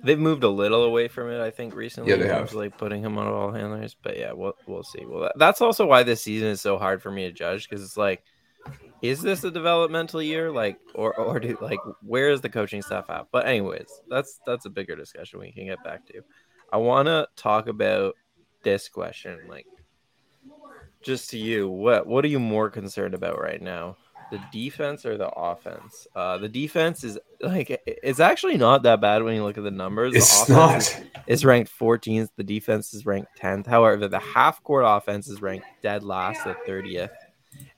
[0.04, 2.54] they've moved a little away from it i think recently yeah they have.
[2.54, 5.06] like putting him on all handlers but yeah we'll, we'll see.
[5.06, 7.98] Well that's also why this season is so hard for me to judge because it's
[7.98, 8.22] like
[9.02, 13.10] is this a developmental year like or or do like where is the coaching staff
[13.10, 16.22] at but anyways that's that's a bigger discussion we can get back to
[16.74, 18.16] i want to talk about
[18.64, 19.66] this question, like
[21.02, 23.98] just to you, what what are you more concerned about right now?
[24.32, 26.08] The defense or the offense?
[26.16, 29.72] Uh, the defense is like it's actually not that bad when you look at the
[29.72, 30.14] numbers.
[30.16, 30.78] It's the not.
[30.78, 32.30] Is, is ranked 14th.
[32.36, 33.66] The defense is ranked 10th.
[33.66, 37.10] However, the half court offense is ranked dead last at 30th.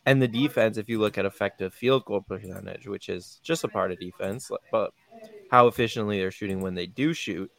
[0.05, 3.67] And the defense, if you look at effective field goal percentage, which is just a
[3.67, 4.91] part of defense, but
[5.49, 7.51] how efficiently they're shooting when they do shoot,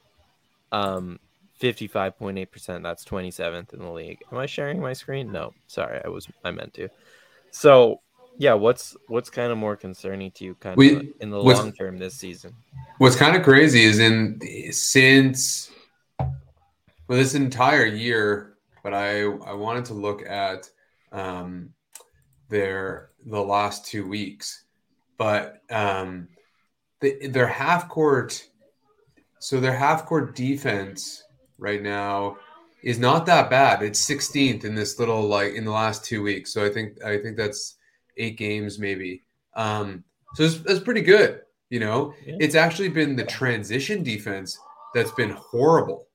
[0.72, 1.18] um,
[1.60, 2.82] 55.8%.
[2.82, 4.18] That's 27th in the league.
[4.32, 5.30] Am I sharing my screen?
[5.30, 6.88] No, sorry, I was I meant to.
[7.50, 8.00] So
[8.38, 11.72] yeah, what's what's kind of more concerning to you kind we, of in the long
[11.72, 12.54] term this season?
[12.98, 14.40] What's kind of crazy is in
[14.72, 15.70] since
[16.18, 16.28] well
[17.08, 20.68] this entire year, but I I wanted to look at
[21.12, 21.70] um
[22.52, 24.64] their the last two weeks,
[25.18, 26.28] but um
[27.00, 28.46] the, their half court
[29.40, 31.24] so their half court defense
[31.58, 32.36] right now
[32.84, 33.82] is not that bad.
[33.82, 36.52] It's 16th in this little like in the last two weeks.
[36.52, 37.76] So I think I think that's
[38.16, 39.22] eight games maybe.
[39.54, 41.40] Um, so it's, it's pretty good.
[41.70, 42.36] You know, yeah.
[42.38, 44.58] it's actually been the transition defense
[44.94, 46.06] that's been horrible.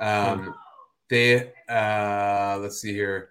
[0.00, 0.50] Um, hmm.
[1.08, 3.30] They uh, let's see here,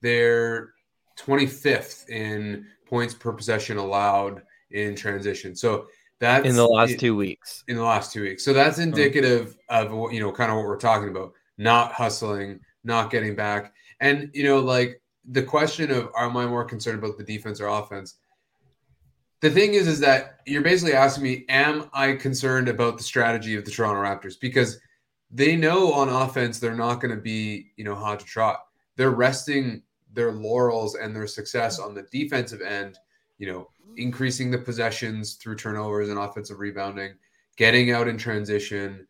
[0.00, 0.73] they're
[1.16, 5.54] 25th in points per possession allowed in transition.
[5.54, 5.86] So
[6.20, 7.64] that's in the last it, two weeks.
[7.68, 10.78] In the last two weeks, so that's indicative of you know kind of what we're
[10.78, 15.00] talking about: not hustling, not getting back, and you know like
[15.30, 18.16] the question of am I more concerned about the defense or offense?
[19.40, 23.56] The thing is, is that you're basically asking me, am I concerned about the strategy
[23.56, 24.40] of the Toronto Raptors?
[24.40, 24.78] Because
[25.30, 28.60] they know on offense they're not going to be, you know, hot to trot.
[28.96, 29.82] They're resting
[30.14, 32.98] their laurels and their success on the defensive end,
[33.38, 37.14] you know, increasing the possessions through turnovers and offensive rebounding,
[37.56, 39.06] getting out in transition,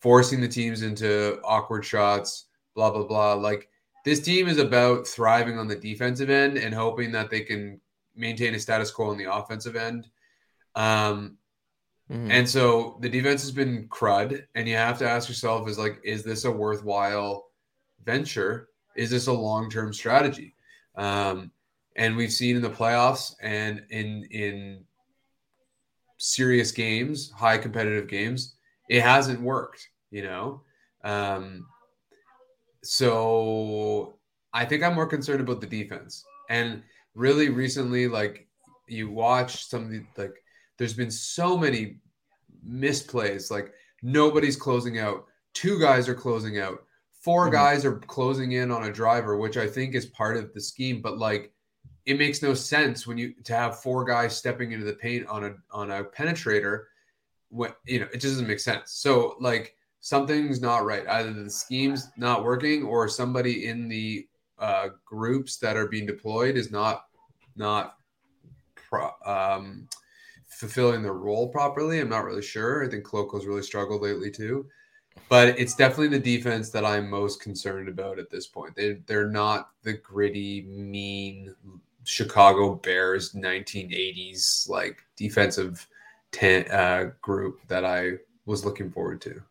[0.00, 3.34] forcing the teams into awkward shots, blah blah blah.
[3.34, 3.68] Like
[4.04, 7.80] this team is about thriving on the defensive end and hoping that they can
[8.16, 10.08] maintain a status quo on the offensive end.
[10.74, 11.38] Um,
[12.10, 12.30] mm-hmm.
[12.30, 16.00] And so the defense has been crud, and you have to ask yourself: is like,
[16.04, 17.46] is this a worthwhile
[18.04, 18.68] venture?
[18.98, 20.54] Is this a long term strategy?
[20.96, 21.52] Um,
[21.96, 24.84] and we've seen in the playoffs and in in
[26.18, 28.56] serious games, high competitive games,
[28.88, 29.88] it hasn't worked.
[30.10, 30.62] You know,
[31.04, 31.66] um,
[32.82, 34.18] so
[34.52, 36.24] I think I'm more concerned about the defense.
[36.50, 36.82] And
[37.14, 38.48] really recently, like
[38.88, 40.42] you watch some of the like
[40.76, 41.98] there's been so many
[42.66, 46.84] misplays, like nobody's closing out, two guys are closing out,
[47.20, 47.52] 4 mm-hmm.
[47.52, 51.00] guys are closing in on a driver, which I think is part of the scheme,
[51.02, 51.52] but like
[52.08, 55.44] it makes no sense when you to have four guys stepping into the paint on
[55.44, 56.84] a on a penetrator
[57.50, 58.92] when you know it just doesn't make sense.
[58.92, 61.06] So like something's not right.
[61.06, 64.26] Either the scheme's not working or somebody in the
[64.58, 67.04] uh, groups that are being deployed is not
[67.56, 67.96] not
[68.74, 69.86] pro, um,
[70.48, 72.00] fulfilling their role properly.
[72.00, 72.84] I'm not really sure.
[72.84, 74.66] I think Koloko's really struggled lately too.
[75.28, 78.74] But it's definitely the defense that I'm most concerned about at this point.
[78.74, 81.54] They they're not the gritty, mean
[82.04, 85.86] Chicago Bears 1980s like defensive
[86.32, 88.12] ten, uh, group that I
[88.46, 89.42] was looking forward to.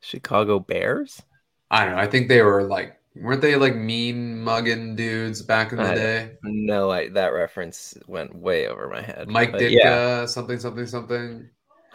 [0.00, 1.22] Chicago Bears?
[1.70, 2.00] I don't know.
[2.00, 5.94] I think they were like weren't they like mean mugging dudes back in the I,
[5.94, 6.30] day?
[6.42, 9.28] No, I, that reference went way over my head.
[9.28, 10.26] Mike Ditka, yeah.
[10.26, 11.48] something, something, something.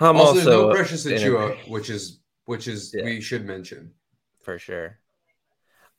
[0.04, 3.06] I'm also, also no Precious Achiuwa, which is which is yeah.
[3.06, 3.92] we should mention
[4.42, 5.00] for sure.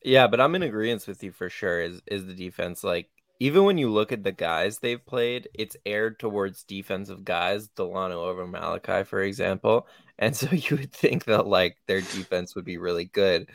[0.02, 1.80] Yeah, but I'm in agreement with you for sure.
[1.80, 3.08] Is is the defense like
[3.40, 8.14] even when you look at the guys they've played, it's aired towards defensive guys, Dalano
[8.14, 9.88] over Malachi, for example.
[10.18, 13.50] And so you would think that like their defense would be really good.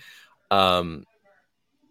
[0.51, 1.05] Um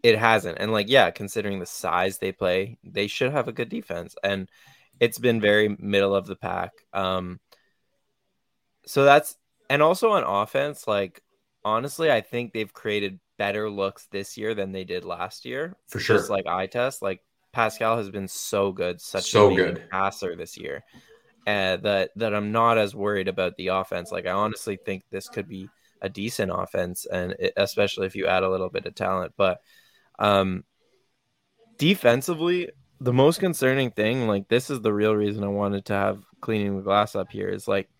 [0.03, 0.59] it hasn't.
[0.61, 4.14] And like, yeah, considering the size they play, they should have a good defense.
[4.23, 4.49] And
[5.01, 6.73] it's been very middle of the pack.
[6.92, 7.40] Um
[8.88, 9.37] so that's
[9.68, 11.22] and also on offense, like
[11.62, 15.77] honestly, I think they've created better looks this year than they did last year.
[15.88, 16.16] For sure.
[16.16, 17.03] Just like eye test.
[17.03, 17.22] Like
[17.53, 20.85] Pascal has been so good, such so a good passer this year,
[21.46, 24.11] and that that I'm not as worried about the offense.
[24.11, 25.68] Like I honestly think this could be
[26.01, 29.35] a decent offense, and it, especially if you add a little bit of talent.
[29.37, 29.61] But
[30.18, 30.64] um,
[31.77, 32.70] defensively,
[33.03, 36.76] the most concerning thing, like this is the real reason I wanted to have cleaning
[36.76, 37.91] the glass up here, is like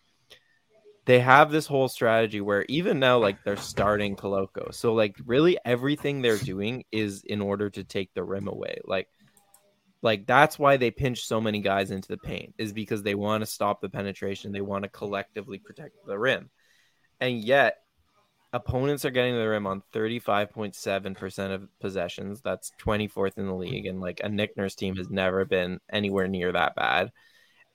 [1.09, 4.75] they have this whole strategy where even now like they're starting Koloko.
[4.75, 8.81] So like really everything they're doing is in order to take the rim away.
[8.85, 9.09] Like
[10.03, 13.41] like that's why they pinch so many guys into the paint is because they want
[13.41, 14.53] to stop the penetration.
[14.53, 16.51] They want to collectively protect the rim.
[17.23, 17.79] And yet
[18.53, 22.43] opponents are getting the rim on 35.7% of possessions.
[22.43, 23.87] That's 24th in the league.
[23.87, 27.13] And like a Nick Nurse team has never been anywhere near that bad.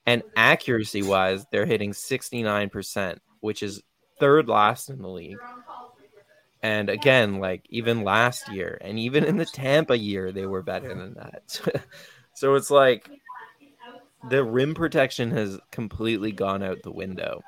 [0.06, 3.82] And accuracy wise, they're hitting 69%, which is
[4.20, 5.38] third last in the league.
[6.62, 10.88] And again, like even last year and even in the Tampa year, they were better
[10.94, 11.60] than that.
[12.34, 13.10] so it's like
[14.30, 17.42] the rim protection has completely gone out the window.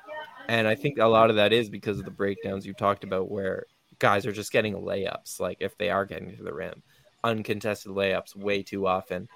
[0.48, 3.30] And I think a lot of that is because of the breakdowns you talked about
[3.30, 3.64] where
[3.98, 6.82] guys are just getting layups, like if they are getting to the rim,
[7.24, 9.28] uncontested layups way too often.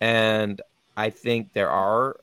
[0.00, 0.60] And
[0.96, 2.16] I think there are,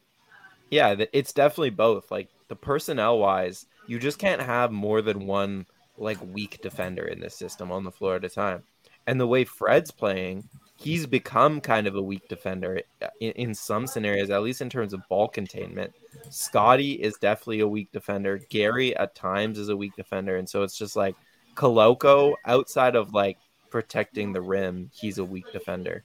[0.69, 2.11] yeah, it's definitely both.
[2.11, 5.65] Like the personnel wise, you just can't have more than one
[5.97, 8.63] like weak defender in this system on the floor at a time.
[9.07, 10.47] And the way Fred's playing,
[10.77, 12.81] he's become kind of a weak defender
[13.19, 15.93] in, in, some scenarios, at least in terms of ball containment.
[16.29, 18.39] Scottie is definitely a weak defender.
[18.49, 20.37] Gary at times is a weak defender.
[20.37, 21.15] And so it's just like
[21.55, 23.37] Koloko, outside of like
[23.69, 26.03] protecting the rim, he's a weak defender.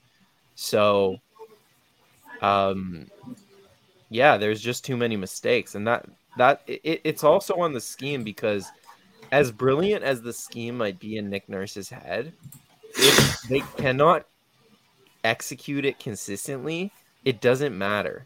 [0.55, 1.17] So
[2.41, 3.07] um
[4.15, 5.75] yeah, there's just too many mistakes.
[5.75, 6.05] And that
[6.37, 8.71] that it, it's also on the scheme because
[9.31, 12.31] as brilliant as the scheme might be in Nick Nurse's head,
[12.95, 14.25] if they cannot
[15.23, 16.91] execute it consistently,
[17.25, 18.25] it doesn't matter.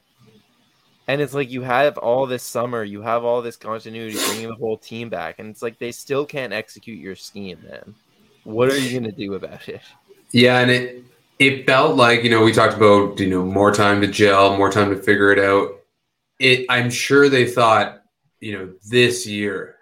[1.07, 4.55] And it's like you have all this summer, you have all this continuity, bringing the
[4.55, 7.95] whole team back, and it's like they still can't execute your scheme, man.
[8.43, 9.81] What are you gonna do about it?
[10.31, 11.03] Yeah, and it
[11.39, 14.71] it felt like you know we talked about you know more time to gel, more
[14.71, 15.78] time to figure it out.
[16.39, 18.03] It I'm sure they thought
[18.39, 19.75] you know this year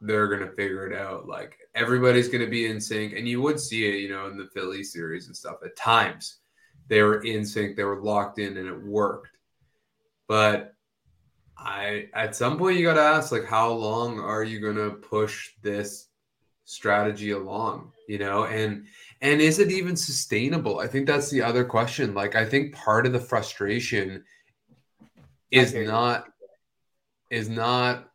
[0.00, 1.26] they're gonna figure it out.
[1.26, 4.48] Like everybody's gonna be in sync, and you would see it, you know, in the
[4.52, 5.56] Philly series and stuff.
[5.64, 6.38] At times,
[6.88, 9.38] they were in sync, they were locked in, and it worked.
[10.28, 10.74] But
[11.56, 15.50] I, at some point, you got to ask, like, how long are you gonna push
[15.62, 16.08] this
[16.64, 17.92] strategy along?
[18.08, 18.86] You know, and
[19.20, 20.80] and is it even sustainable?
[20.80, 22.14] I think that's the other question.
[22.14, 24.24] Like, I think part of the frustration
[25.52, 26.26] is not
[27.30, 28.08] is not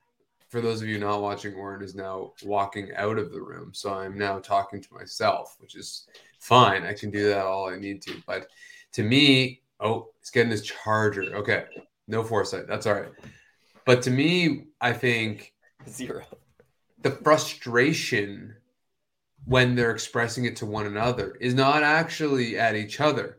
[0.50, 3.74] for those of you not watching, Oren is now walking out of the room.
[3.74, 6.08] So I'm now talking to myself, which is
[6.40, 6.84] fine.
[6.84, 8.14] I can do that all I need to.
[8.26, 8.48] But
[8.94, 11.36] to me, oh, he's getting his charger.
[11.36, 11.66] Okay.
[12.08, 12.68] No foresight.
[12.68, 13.12] That's all right.
[13.86, 15.54] But to me, I think
[15.90, 16.24] zero.
[17.02, 18.56] The frustration
[19.46, 23.38] when they're expressing it to one another is not actually at each other,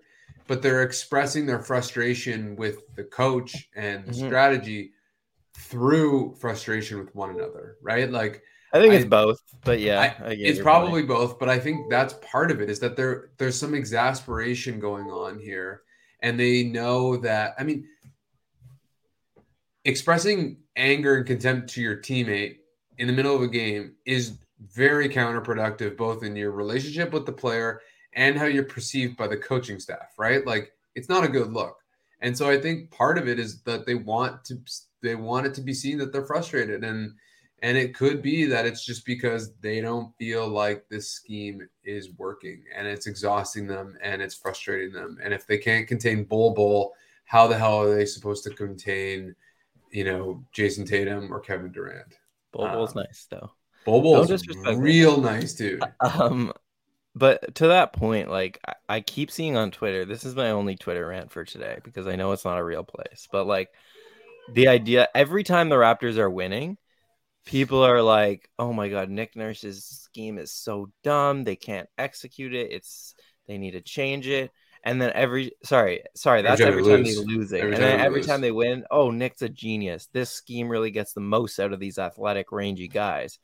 [0.49, 4.27] but they're expressing their frustration with the coach and the mm-hmm.
[4.27, 4.93] strategy
[5.55, 8.11] through frustration with one another, right?
[8.11, 8.43] Like
[8.73, 11.09] I think I, it's both, but yeah, I, it's probably point.
[11.09, 11.39] both.
[11.39, 15.39] But I think that's part of it is that there there's some exasperation going on
[15.39, 15.83] here,
[16.21, 17.55] and they know that.
[17.59, 17.87] I mean,
[19.85, 22.57] expressing anger and contempt to your teammate
[22.97, 27.33] in the middle of a game is very counterproductive, both in your relationship with the
[27.33, 27.81] player
[28.19, 30.45] and how you're perceived by the coaching staff, right?
[30.45, 31.77] Like it's not a good look.
[32.21, 34.59] And so I think part of it is that they want to
[35.03, 36.83] they want it to be seen that they're frustrated.
[36.83, 37.13] And
[37.63, 42.11] and it could be that it's just because they don't feel like this scheme is
[42.19, 45.19] working and it's exhausting them and it's frustrating them.
[45.23, 46.93] And if they can't contain Bol Bol
[47.25, 49.35] how the hell are they supposed to contain
[49.93, 52.19] you know Jayson Tatum or Kevin Durant?
[52.51, 53.53] Bol Bol's um, nice though.
[53.85, 54.29] Bol Bol's
[54.77, 55.85] real nice dude.
[56.01, 56.53] Um
[57.19, 61.07] but to that point, like I, keep seeing on Twitter, this is my only Twitter
[61.09, 63.29] rant for today because I know it's not a real place.
[63.31, 63.71] But like
[64.53, 66.79] the idea every time the Raptors are winning,
[67.45, 71.45] people are like, "Oh my god, Nick Nurse's scheme is so dumb.
[71.45, 72.73] They can't execute it.
[72.73, 73.15] It's
[73.47, 74.51] they need to change it."
[74.89, 77.61] And then every sorry, sorry, that's every time, they losing.
[77.61, 78.27] Every and then every lose.
[78.27, 80.09] time they win, oh, Nick's a genius.
[80.15, 83.39] This scheme really gets the most out of these athletic, rangy guys.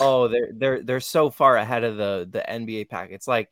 [0.00, 3.10] oh, they're they're they're so far ahead of the the NBA pack.
[3.10, 3.48] It's like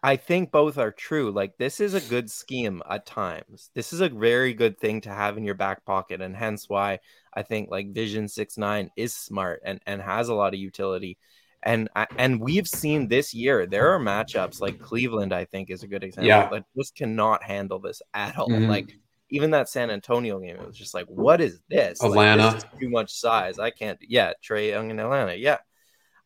[0.00, 1.32] I think both are true.
[1.32, 3.70] Like this is a good scheme at times.
[3.74, 7.00] This is a very good thing to have in your back pocket, and hence why
[7.34, 11.18] I think like Vision Six Nine is smart and and has a lot of utility.
[11.62, 15.32] And and we've seen this year there are matchups like Cleveland.
[15.32, 16.28] I think is a good example.
[16.28, 16.48] Yeah.
[16.48, 18.48] That just cannot handle this at all.
[18.48, 18.68] Mm-hmm.
[18.68, 18.92] Like
[19.30, 22.02] even that San Antonio game, it was just like, what is this?
[22.02, 23.58] Atlanta, like, this too much size.
[23.58, 23.98] I can't.
[24.02, 25.34] Yeah, Trae Young in Atlanta.
[25.34, 25.58] Yeah.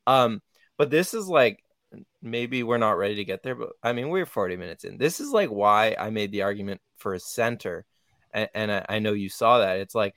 [0.06, 0.42] Um,
[0.76, 1.62] but this is like
[2.22, 4.98] maybe we're not ready to get there, but I mean, we're 40 minutes in.
[4.98, 7.84] This is like why I made the argument for a center.
[8.32, 9.78] And, and I, I know you saw that.
[9.78, 10.14] It's like,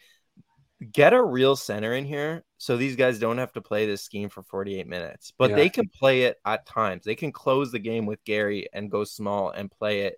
[0.91, 4.29] get a real center in here so these guys don't have to play this scheme
[4.29, 5.55] for 48 minutes, but yeah.
[5.57, 7.03] they can play it at times.
[7.03, 10.15] They can close the game with Gary and go small and play it.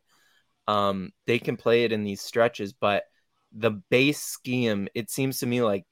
[0.67, 3.03] Um, they can play it in these stretches, but
[3.51, 5.85] the base scheme, it seems to me like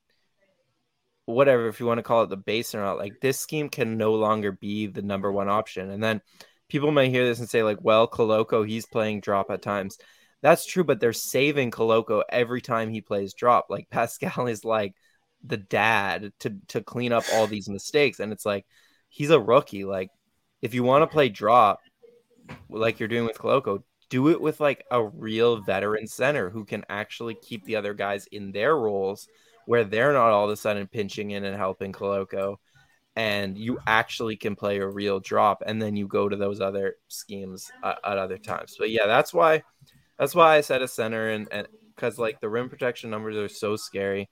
[1.26, 3.98] whatever if you want to call it the base or not like this scheme can
[3.98, 6.22] no longer be the number one option and then
[6.68, 10.00] people may hear this and say like well Koloko he's playing drop at times
[10.42, 14.96] that's true but they're saving Koloko every time he plays drop like Pascal is like
[15.44, 18.66] the dad to to clean up all these mistakes and it's like
[19.10, 19.84] he's a rookie.
[19.84, 20.12] Like,
[20.62, 21.80] if you want to play drop,
[22.70, 26.86] like you're doing with Koloko, do it with like a real veteran center who can
[26.90, 29.28] actually keep the other guys in their roles
[29.66, 32.56] where they're not all of a sudden pinching in and helping Koloko.
[33.16, 36.96] And you actually can play a real drop, and then you go to those other
[37.10, 38.76] schemes uh, at other times.
[38.80, 39.64] But yeah, that's why,
[40.20, 43.50] that's why I said a center, and and because like the rim protection numbers are
[43.50, 44.30] so scary,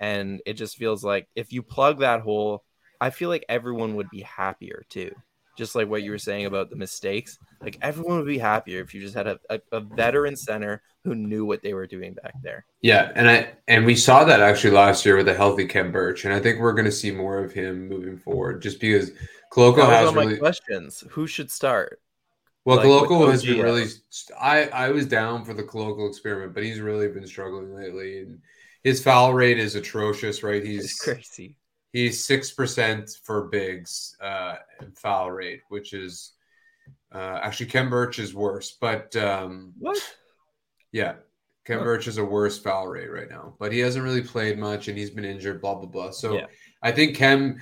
[0.00, 2.64] and it just feels like if you plug that hole,
[3.00, 5.14] I feel like everyone would be happier too
[5.58, 7.36] just like what you were saying about the mistakes.
[7.60, 11.16] Like everyone would be happier if you just had a, a, a, veteran center who
[11.16, 12.64] knew what they were doing back there.
[12.80, 16.24] Yeah, and I and we saw that actually last year with a healthy Khem Birch,
[16.24, 19.10] and I think we're going to see more of him moving forward, just because
[19.52, 21.02] Koloko has really questions.
[21.10, 22.00] Who should start?
[22.64, 23.86] Well, like, Koloko has been really.
[24.38, 28.40] I I was down for the Koloko experiment, but he's really been struggling lately, and
[28.84, 30.42] his foul rate is atrocious.
[30.42, 31.56] Right, he's it's crazy.
[31.92, 34.56] He's six percent for bigs uh,
[34.96, 36.32] foul rate, which is
[37.12, 38.76] uh, actually Khem Birch is worse.
[38.78, 39.98] But um, what?
[40.92, 41.14] Yeah,
[41.78, 41.84] huh.
[41.84, 44.98] Birch is a worse foul rate right now, but he hasn't really played much and
[44.98, 45.60] he's been injured.
[45.60, 46.10] Blah blah blah.
[46.10, 46.46] So yeah.
[46.82, 47.60] I think Khem,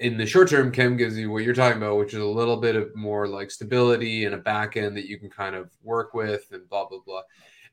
[0.00, 2.56] in the short term, Khem gives you what you're talking about, which is a little
[2.56, 6.14] bit of more like stability and a back end that you can kind of work
[6.14, 7.22] with and blah blah blah.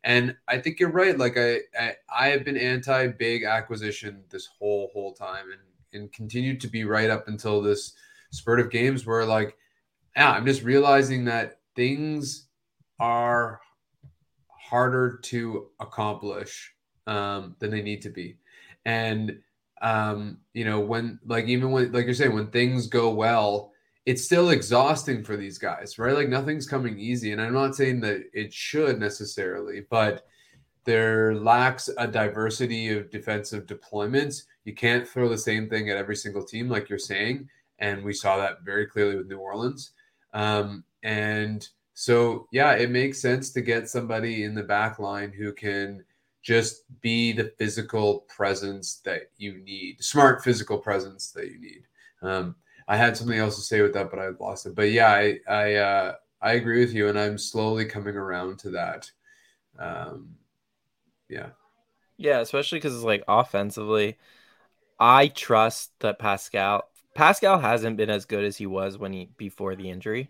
[0.04, 1.18] And I think you're right.
[1.18, 5.62] Like I, I, I have been anti big acquisition this whole whole time, and
[5.94, 7.94] and continued to be right up until this
[8.32, 9.58] spurt of games where like,
[10.16, 12.48] yeah, I'm just realizing that things
[13.00, 13.60] are
[14.48, 16.74] harder to accomplish
[17.08, 18.38] um, than they need to be,
[18.86, 19.40] and
[19.82, 23.72] um, you know when like even when like you're saying when things go well
[24.06, 26.16] it's still exhausting for these guys, right?
[26.16, 27.32] Like nothing's coming easy.
[27.32, 30.26] And I'm not saying that it should necessarily, but
[30.86, 34.44] there lacks a diversity of defensive deployments.
[34.66, 37.48] You can't throw the same thing at every single team, like you're saying.
[37.78, 39.92] And we saw that very clearly with New Orleans.
[40.34, 45.54] Um, and so, yeah, it makes sense to get somebody in the back line who
[45.54, 46.04] can
[46.42, 51.84] just be the physical presence that you need, smart physical presence that you need.
[52.22, 52.56] Um,
[52.88, 54.76] I had something else to say with that, but I lost it.
[54.76, 58.72] But yeah, I I uh, I agree with you, and I'm slowly coming around to
[58.72, 59.12] that.
[59.80, 60.36] Um,
[61.30, 61.50] yeah,
[62.18, 64.18] yeah, especially because it's like offensively,
[65.00, 66.84] I trust that Pascal
[67.16, 70.30] Pascal hasn't been as good as he was when he before the injury.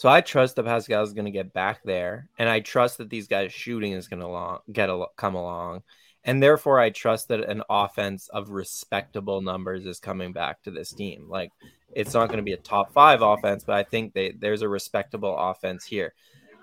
[0.00, 3.10] So I trust that Pascal is going to get back there, and I trust that
[3.10, 5.82] these guys shooting is going to get a, come along,
[6.24, 10.90] and therefore I trust that an offense of respectable numbers is coming back to this
[10.90, 11.26] team.
[11.28, 11.52] Like
[11.94, 14.70] it's not going to be a top five offense, but I think they, there's a
[14.70, 16.14] respectable offense here.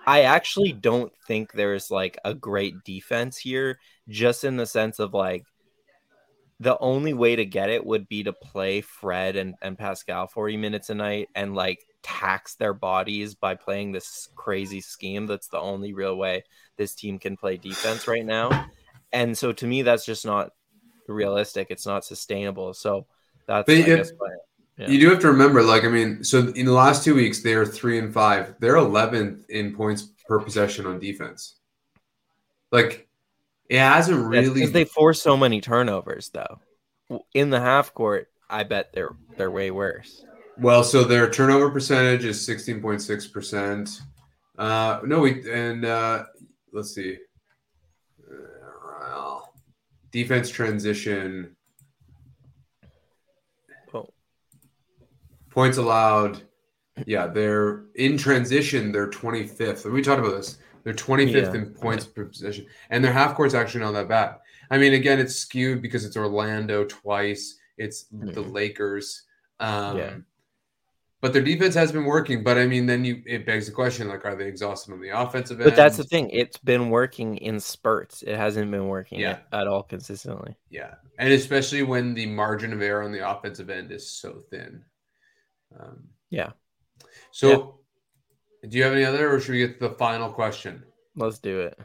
[0.07, 3.77] I actually don't think there's like a great defense here,
[4.09, 5.43] just in the sense of like
[6.59, 10.57] the only way to get it would be to play Fred and, and Pascal 40
[10.57, 15.27] minutes a night and like tax their bodies by playing this crazy scheme.
[15.27, 16.45] That's the only real way
[16.77, 18.69] this team can play defense right now.
[19.11, 20.51] And so to me, that's just not
[21.07, 21.67] realistic.
[21.69, 22.73] It's not sustainable.
[22.73, 23.07] So
[23.45, 24.11] that's but, guess,
[24.77, 24.89] yeah.
[24.89, 27.55] You do have to remember, like, I mean, so in the last two weeks, they
[27.55, 28.55] are three and five.
[28.59, 31.55] They're 11th in points per possession on defense.
[32.71, 33.07] Like,
[33.69, 34.53] it hasn't really.
[34.53, 36.59] Because they force so many turnovers, though.
[37.33, 40.23] In the half court, I bet they're they're way worse.
[40.59, 44.01] Well, so their turnover percentage is 16.6%.
[44.57, 46.23] Uh, no, we, and uh,
[46.73, 47.17] let's see.
[48.29, 49.39] Uh,
[50.11, 51.55] defense transition
[53.93, 54.09] Oh.
[55.51, 56.41] Points allowed.
[57.05, 58.91] Yeah, they're in transition.
[58.91, 59.91] They're 25th.
[59.91, 60.57] We talked about this.
[60.83, 61.53] They're 25th yeah.
[61.53, 64.37] in points per possession, and their half court's actually not that bad.
[64.71, 67.57] I mean, again, it's skewed because it's Orlando twice.
[67.77, 68.31] It's mm-hmm.
[68.31, 69.23] the Lakers.
[69.59, 70.13] Um, yeah.
[71.19, 72.43] But their defense has been working.
[72.43, 75.09] But I mean, then you it begs the question: like, are they exhausted on the
[75.09, 75.69] offensive end?
[75.69, 78.21] But that's the thing; it's been working in spurts.
[78.21, 79.39] It hasn't been working yeah.
[79.51, 80.55] at, at all consistently.
[80.69, 84.83] Yeah, and especially when the margin of error on the offensive end is so thin.
[85.79, 86.51] Um, yeah.
[87.31, 87.79] So,
[88.63, 88.69] yeah.
[88.69, 90.83] do you have any other, or should we get to the final question?
[91.15, 91.79] Let's do it.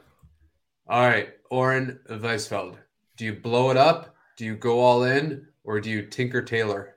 [0.89, 2.77] All right, Oren Weisfeld.
[3.17, 4.15] Do you blow it up?
[4.37, 6.97] Do you go all in, or do you tinker Taylor?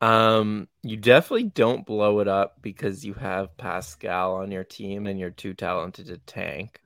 [0.00, 5.18] Um, you definitely don't blow it up because you have Pascal on your team and
[5.18, 6.80] you're too talented to tank.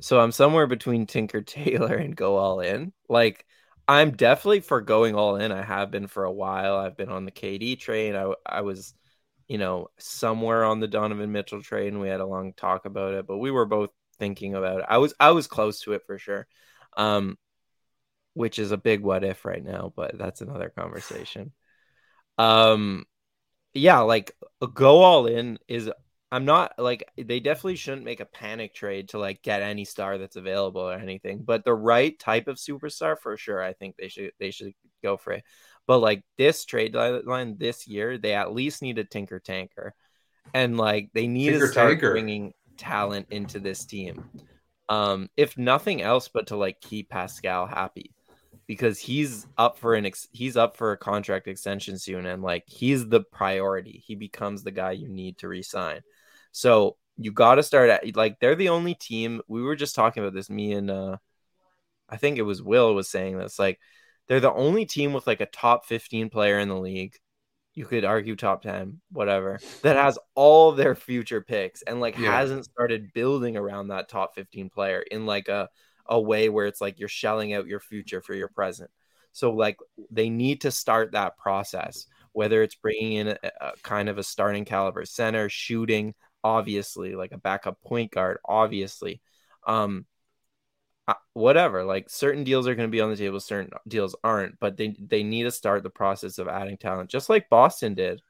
[0.00, 2.92] So I'm somewhere between Tinker Taylor and go all in.
[3.08, 3.46] Like
[3.88, 5.52] I'm definitely for going all in.
[5.52, 6.76] I have been for a while.
[6.76, 8.14] I've been on the KD train.
[8.16, 8.94] I I was,
[9.48, 12.00] you know, somewhere on the Donovan Mitchell train.
[12.00, 14.86] We had a long talk about it, but we were both thinking about it.
[14.88, 16.46] I was I was close to it for sure.
[16.96, 17.38] Um
[18.34, 21.52] which is a big what if right now, but that's another conversation.
[22.40, 23.04] Um,
[23.74, 24.34] yeah, like
[24.74, 25.90] go all in is.
[26.32, 30.16] I'm not like they definitely shouldn't make a panic trade to like get any star
[30.16, 33.60] that's available or anything, but the right type of superstar for sure.
[33.62, 34.72] I think they should they should
[35.02, 35.44] go for it.
[35.86, 39.94] But like this trade line this year, they at least need a tinker tanker,
[40.54, 42.12] and like they need tinker to start tanker.
[42.12, 44.24] bringing talent into this team.
[44.88, 48.12] Um, if nothing else, but to like keep Pascal happy
[48.70, 52.62] because he's up for an ex- he's up for a contract extension soon and like
[52.68, 54.00] he's the priority.
[54.06, 56.02] He becomes the guy you need to resign.
[56.52, 59.42] So you got to start at like they're the only team.
[59.48, 60.48] We were just talking about this.
[60.48, 61.16] Me and uh,
[62.08, 63.58] I think it was Will was saying this.
[63.58, 63.80] Like
[64.28, 67.16] they're the only team with like a top fifteen player in the league.
[67.74, 69.58] You could argue top ten, whatever.
[69.82, 72.30] That has all their future picks and like yeah.
[72.30, 75.68] hasn't started building around that top fifteen player in like a
[76.06, 78.90] a way where it's like you're shelling out your future for your present.
[79.32, 79.78] So like
[80.10, 84.22] they need to start that process, whether it's bringing in a, a kind of a
[84.22, 89.20] starting caliber center, shooting, obviously, like a backup point guard, obviously.
[89.66, 90.06] Um,
[91.32, 94.76] whatever like certain deals are going to be on the table certain deals aren't but
[94.76, 98.20] they they need to start the process of adding talent just like boston did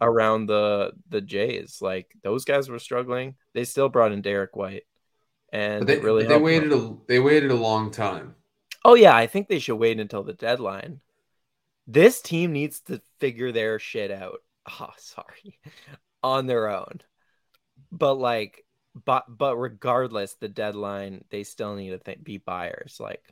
[0.00, 4.82] around the the jays like those guys were struggling they still brought in Derrick White
[5.54, 6.80] and they, really they waited them.
[6.82, 8.34] a they waited a long time.
[8.84, 11.00] Oh yeah, I think they should wait until the deadline.
[11.86, 14.40] This team needs to figure their shit out.
[14.80, 15.58] Oh, sorry,
[16.22, 17.02] on their own.
[17.92, 18.64] But like,
[19.04, 22.96] but but regardless, the deadline they still need to th- be buyers.
[22.98, 23.22] Like,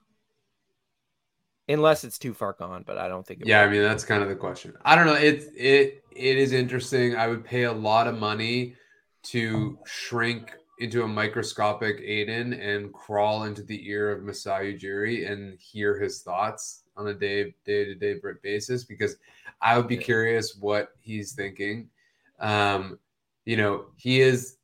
[1.69, 3.43] unless it's too far gone, but I don't think.
[3.47, 3.63] yeah.
[3.63, 4.75] I mean that's kind of the question.
[4.85, 5.15] I don't know.
[5.15, 7.17] It it it is interesting.
[7.17, 8.77] I would pay a lot of money
[9.25, 15.59] to shrink into a microscopic Aiden and crawl into the ear of Masai Ujiri and
[15.59, 19.17] hear his thoughts on a day day to day basis because
[19.61, 21.89] I would be curious what he's thinking.
[22.41, 22.99] Um,
[23.45, 24.57] you know, he is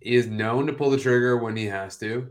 [0.00, 2.28] he is known to pull the trigger when he has to,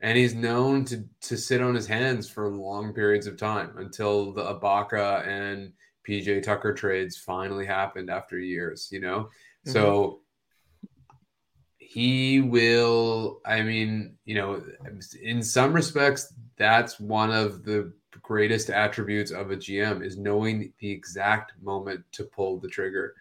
[0.00, 4.32] and he's known to to sit on his hands for long periods of time until
[4.32, 5.72] the Ibaka and
[6.08, 8.88] PJ Tucker trades finally happened after years.
[8.90, 9.70] You know, mm-hmm.
[9.70, 10.21] so
[11.92, 14.62] he will i mean you know
[15.22, 20.90] in some respects that's one of the greatest attributes of a gm is knowing the
[20.90, 23.14] exact moment to pull the trigger.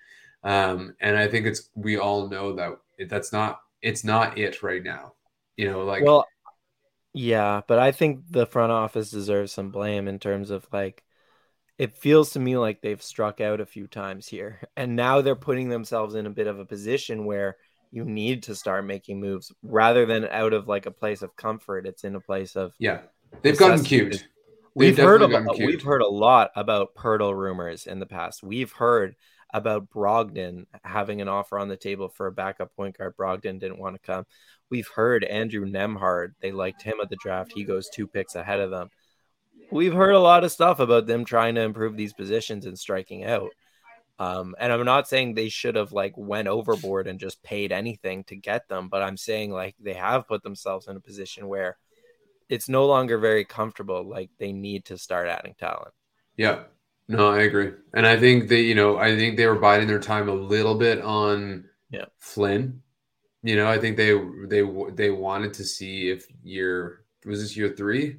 [0.43, 4.83] Um, and i think it's we all know that that's not it's not it right
[4.83, 5.13] now
[5.57, 6.25] you know like well
[7.13, 11.03] yeah but i think the front office deserves some blame in terms of like
[11.77, 14.59] it feels to me like they've struck out a few times here.
[14.77, 17.57] And now they're putting themselves in a bit of a position where
[17.91, 21.85] you need to start making moves rather than out of like a place of comfort.
[21.85, 23.01] It's in a place of yeah.
[23.41, 24.25] They've gotten cute.
[24.73, 25.67] We've heard about cute.
[25.67, 28.41] we've heard a lot about Poeltl rumors in the past.
[28.41, 29.15] We've heard
[29.53, 33.15] about Brogdon having an offer on the table for a backup point guard.
[33.17, 34.25] Brogdon didn't want to come.
[34.69, 36.33] We've heard Andrew Nembhard.
[36.39, 37.51] They liked him at the draft.
[37.53, 38.89] He goes two picks ahead of them.
[39.71, 43.25] We've heard a lot of stuff about them trying to improve these positions and striking
[43.25, 43.51] out.
[44.21, 48.23] Um, and I'm not saying they should have like went overboard and just paid anything
[48.25, 51.79] to get them, but I'm saying like they have put themselves in a position where
[52.47, 54.07] it's no longer very comfortable.
[54.07, 55.95] Like they need to start adding talent.
[56.37, 56.65] Yeah,
[57.07, 59.99] no, I agree, and I think they, you know, I think they were biding their
[59.99, 62.05] time a little bit on yeah.
[62.19, 62.83] Flynn.
[63.41, 64.13] You know, I think they
[64.47, 64.61] they
[64.93, 68.17] they wanted to see if year was this year three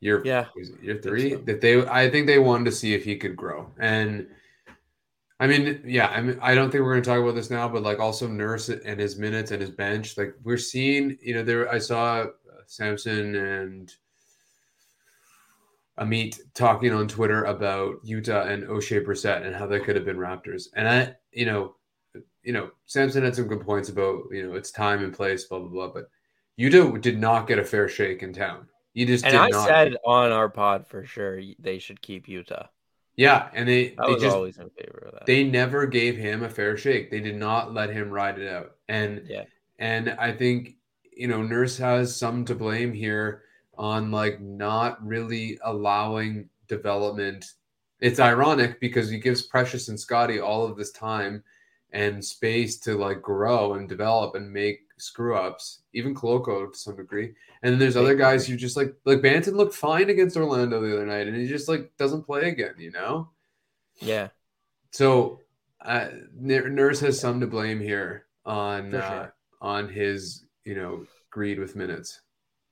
[0.00, 0.46] year yeah.
[0.82, 1.36] year three so.
[1.38, 3.70] that they I think they wanted to see if he could grow.
[3.78, 4.28] And
[5.40, 7.68] I mean yeah I mean I don't think we're going to talk about this now
[7.68, 11.42] but like also Nurse and his minutes and his bench like we're seeing you know
[11.42, 12.26] there I saw uh,
[12.66, 13.94] Samson and
[15.98, 20.18] Amit talking on Twitter about Yuta and Oshae Brissett and how they could have been
[20.18, 20.68] Raptors.
[20.74, 21.76] And I you know
[22.42, 25.58] you know Samson had some good points about you know its time and place blah
[25.58, 26.10] blah blah but
[26.58, 28.66] Yuta did not get a fair shake in town
[28.96, 29.68] you just and I not.
[29.68, 32.68] said on our pod for sure they should keep Yuta.
[33.14, 35.26] Yeah, and they I they was just, always in favor of that.
[35.26, 37.10] They never gave him a fair shake.
[37.10, 38.76] They did not let him ride it out.
[38.88, 39.44] And yeah,
[39.78, 40.76] and I think
[41.14, 43.42] you know Nurse has some to blame here
[43.76, 47.44] on like not really allowing development.
[48.00, 51.44] It's ironic because he gives Precious and Scottie all of this time
[51.92, 56.96] and space to like grow and develop and make screw ups, even Koloko to some
[56.96, 57.34] degree.
[57.62, 60.94] And then there's other guys who just like like Banton looked fine against Orlando the
[60.94, 63.30] other night, and he just like doesn't play again, you know?
[64.00, 64.28] Yeah.
[64.92, 65.40] So
[65.84, 69.02] uh, Nurse has some to blame here on sure.
[69.02, 69.28] uh,
[69.60, 72.20] on his you know greed with minutes.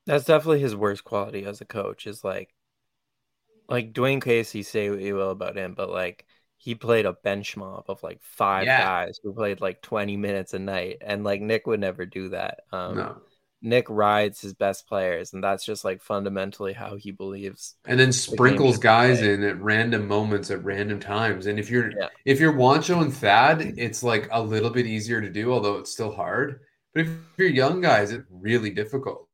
[0.07, 2.07] That's definitely his worst quality as a coach.
[2.07, 2.55] Is like
[3.69, 6.27] like Dwane Casey, say what you will about him, but like
[6.65, 8.81] he played a bench mob of like five Yeah.
[8.83, 10.99] guys who played like 20 minutes a night.
[11.03, 12.61] And like Nick would never do that.
[12.73, 13.17] Um, no.
[13.61, 17.77] Nick rides his best players, and that's just like fundamentally how he believes.
[17.87, 19.35] And then sprinkles guys play.
[19.35, 21.47] in at random moments at random times.
[21.47, 22.09] And if you're Yeah.
[22.25, 25.91] if you're Juancho and Thad, it's like a little bit easier to do, although it's
[25.93, 26.61] still hard.
[26.95, 29.29] But if you're young guys, it's really difficult.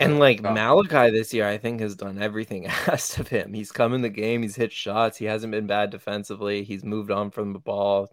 [0.00, 3.52] And like uh, Malachi this year, I think has done everything asked of him.
[3.52, 7.10] He's come in the game, he's hit shots, he hasn't been bad defensively, he's moved
[7.10, 8.08] on from the ball.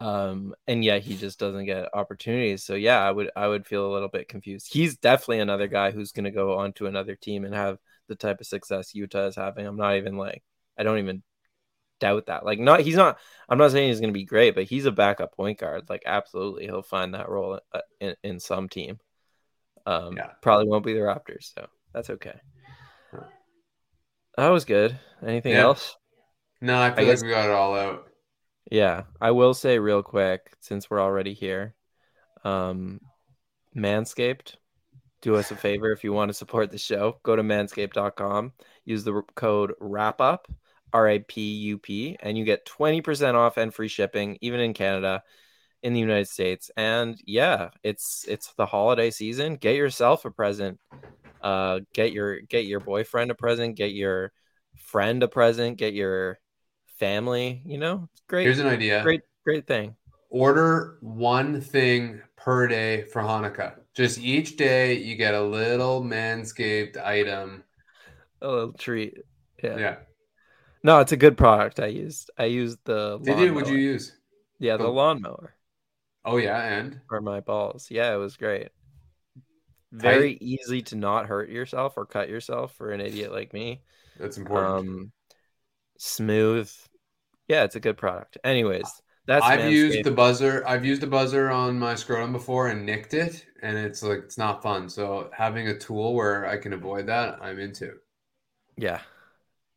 [0.00, 2.62] Um, and yet he just doesn't get opportunities.
[2.62, 4.72] So yeah, I would I would feel a little bit confused.
[4.72, 8.40] He's definitely another guy who's gonna go on to another team and have the type
[8.40, 9.66] of success Yuta is having.
[9.66, 10.44] I'm not even like
[10.78, 11.22] I don't even
[12.00, 12.44] doubt that.
[12.44, 15.34] Like not he's not I'm not saying he's gonna be great, but he's a backup
[15.34, 15.88] point guard.
[15.88, 18.98] Like absolutely he'll find that role uh, in, in some team.
[19.88, 20.32] Um, Yeah.
[20.42, 22.38] probably won't be the Raptors, so that's okay.
[23.10, 23.22] Huh.
[24.36, 24.98] That was good.
[25.26, 25.62] Anything Yeah.
[25.62, 25.96] else?
[26.60, 28.08] No, I feel guess- like we got it all out.
[28.70, 31.74] Yeah, I will say real quick since we're already here.
[32.44, 33.00] Um,
[33.74, 34.56] Manscaped,
[35.22, 38.52] do us a favor if you want to support the show, go to manscaped.com,
[38.84, 40.46] use the code RAPUP,
[40.92, 44.74] R A P U P, and you get 20% off and free shipping even in
[44.74, 45.22] Canada,
[45.82, 46.70] in the United States.
[46.76, 49.56] And yeah, it's it's the holiday season.
[49.56, 50.78] Get yourself a present.
[51.40, 54.32] Uh get your get your boyfriend a present, get your
[54.76, 56.38] friend a present, get your
[56.98, 58.08] family, you know?
[58.12, 58.44] It's great.
[58.44, 59.02] Here's an idea.
[59.02, 59.94] great great thing.
[60.30, 63.76] Order one thing per day for Hanukkah.
[63.94, 67.64] Just each day you get a little manscaped item.
[68.42, 69.18] A little treat.
[69.62, 69.78] Yeah.
[69.78, 69.96] Yeah.
[70.82, 71.80] No, it's a good product.
[71.80, 73.54] I used I used the Did you?
[73.54, 74.16] What'd you use?
[74.58, 75.54] Yeah, the the- lawnmower
[76.24, 77.90] Oh yeah, and for my balls.
[77.90, 78.68] Yeah, it was great.
[79.92, 83.82] Very easy to not hurt yourself or cut yourself for an idiot like me.
[84.18, 84.74] that's important.
[84.74, 85.12] Um
[85.98, 86.70] smooth.
[87.48, 88.38] Yeah, it's a good product.
[88.44, 90.66] Anyways, that's I've used the buzzer.
[90.66, 94.38] I've used the buzzer on my scrotum before and nicked it, and it's like it's
[94.38, 94.88] not fun.
[94.88, 97.94] So having a tool where I can avoid that, I'm into.
[98.76, 99.00] Yeah.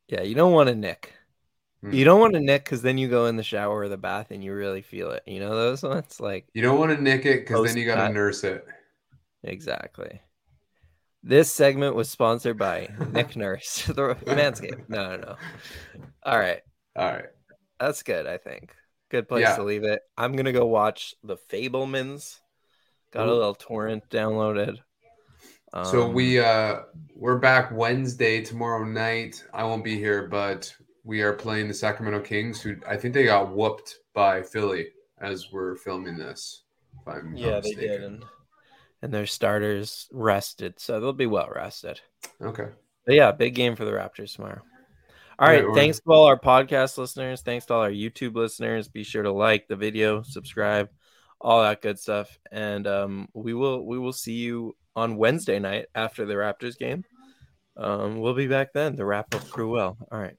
[0.10, 1.14] Yeah, you don't want to nick.
[1.90, 4.28] You don't want to nick because then you go in the shower or the bath
[4.30, 5.24] and you really feel it.
[5.26, 6.20] You know those ones?
[6.20, 8.66] Like You don't want to nick it because then you got to nurse it.
[9.44, 10.22] Exactly.
[11.24, 14.86] This segment was sponsored by Nick Nurse, the Manscaped.
[14.90, 15.36] No, no, no.
[16.24, 16.62] All right,
[16.96, 17.26] All right.
[17.80, 18.26] that's good.
[18.26, 18.76] I think
[19.10, 19.56] good place Yeah.
[19.56, 20.02] to leave it.
[20.18, 22.40] I'm gonna go watch the Fabelmans.
[23.12, 24.78] Got a little torrent downloaded.
[25.86, 26.82] So Um, we uh
[27.16, 29.44] we're back Wednesday tomorrow night.
[29.54, 30.74] I won't be here, but
[31.04, 34.88] we are playing the Sacramento Kings, who I think they got whooped by Philly
[35.20, 36.64] as we're filming this.
[37.00, 38.24] If I'm not yeah, they did, and,
[39.02, 42.02] and their starters rested, so they'll be well rested.
[42.42, 42.68] Okay.
[43.06, 44.62] But yeah, big game for the Raptors tomorrow.
[45.40, 47.42] All All right, thanks to all our podcast listeners.
[47.42, 48.88] Thanks to all our YouTube listeners.
[48.88, 50.90] Be sure to like the video, subscribe,
[51.40, 55.88] all that good stuff, and um, we will we will see you on Wednesday night
[55.96, 57.04] after the Raptors game.
[57.76, 58.96] Um, we'll be back then.
[58.96, 59.98] The Rap Up crew will.
[60.12, 60.36] All right.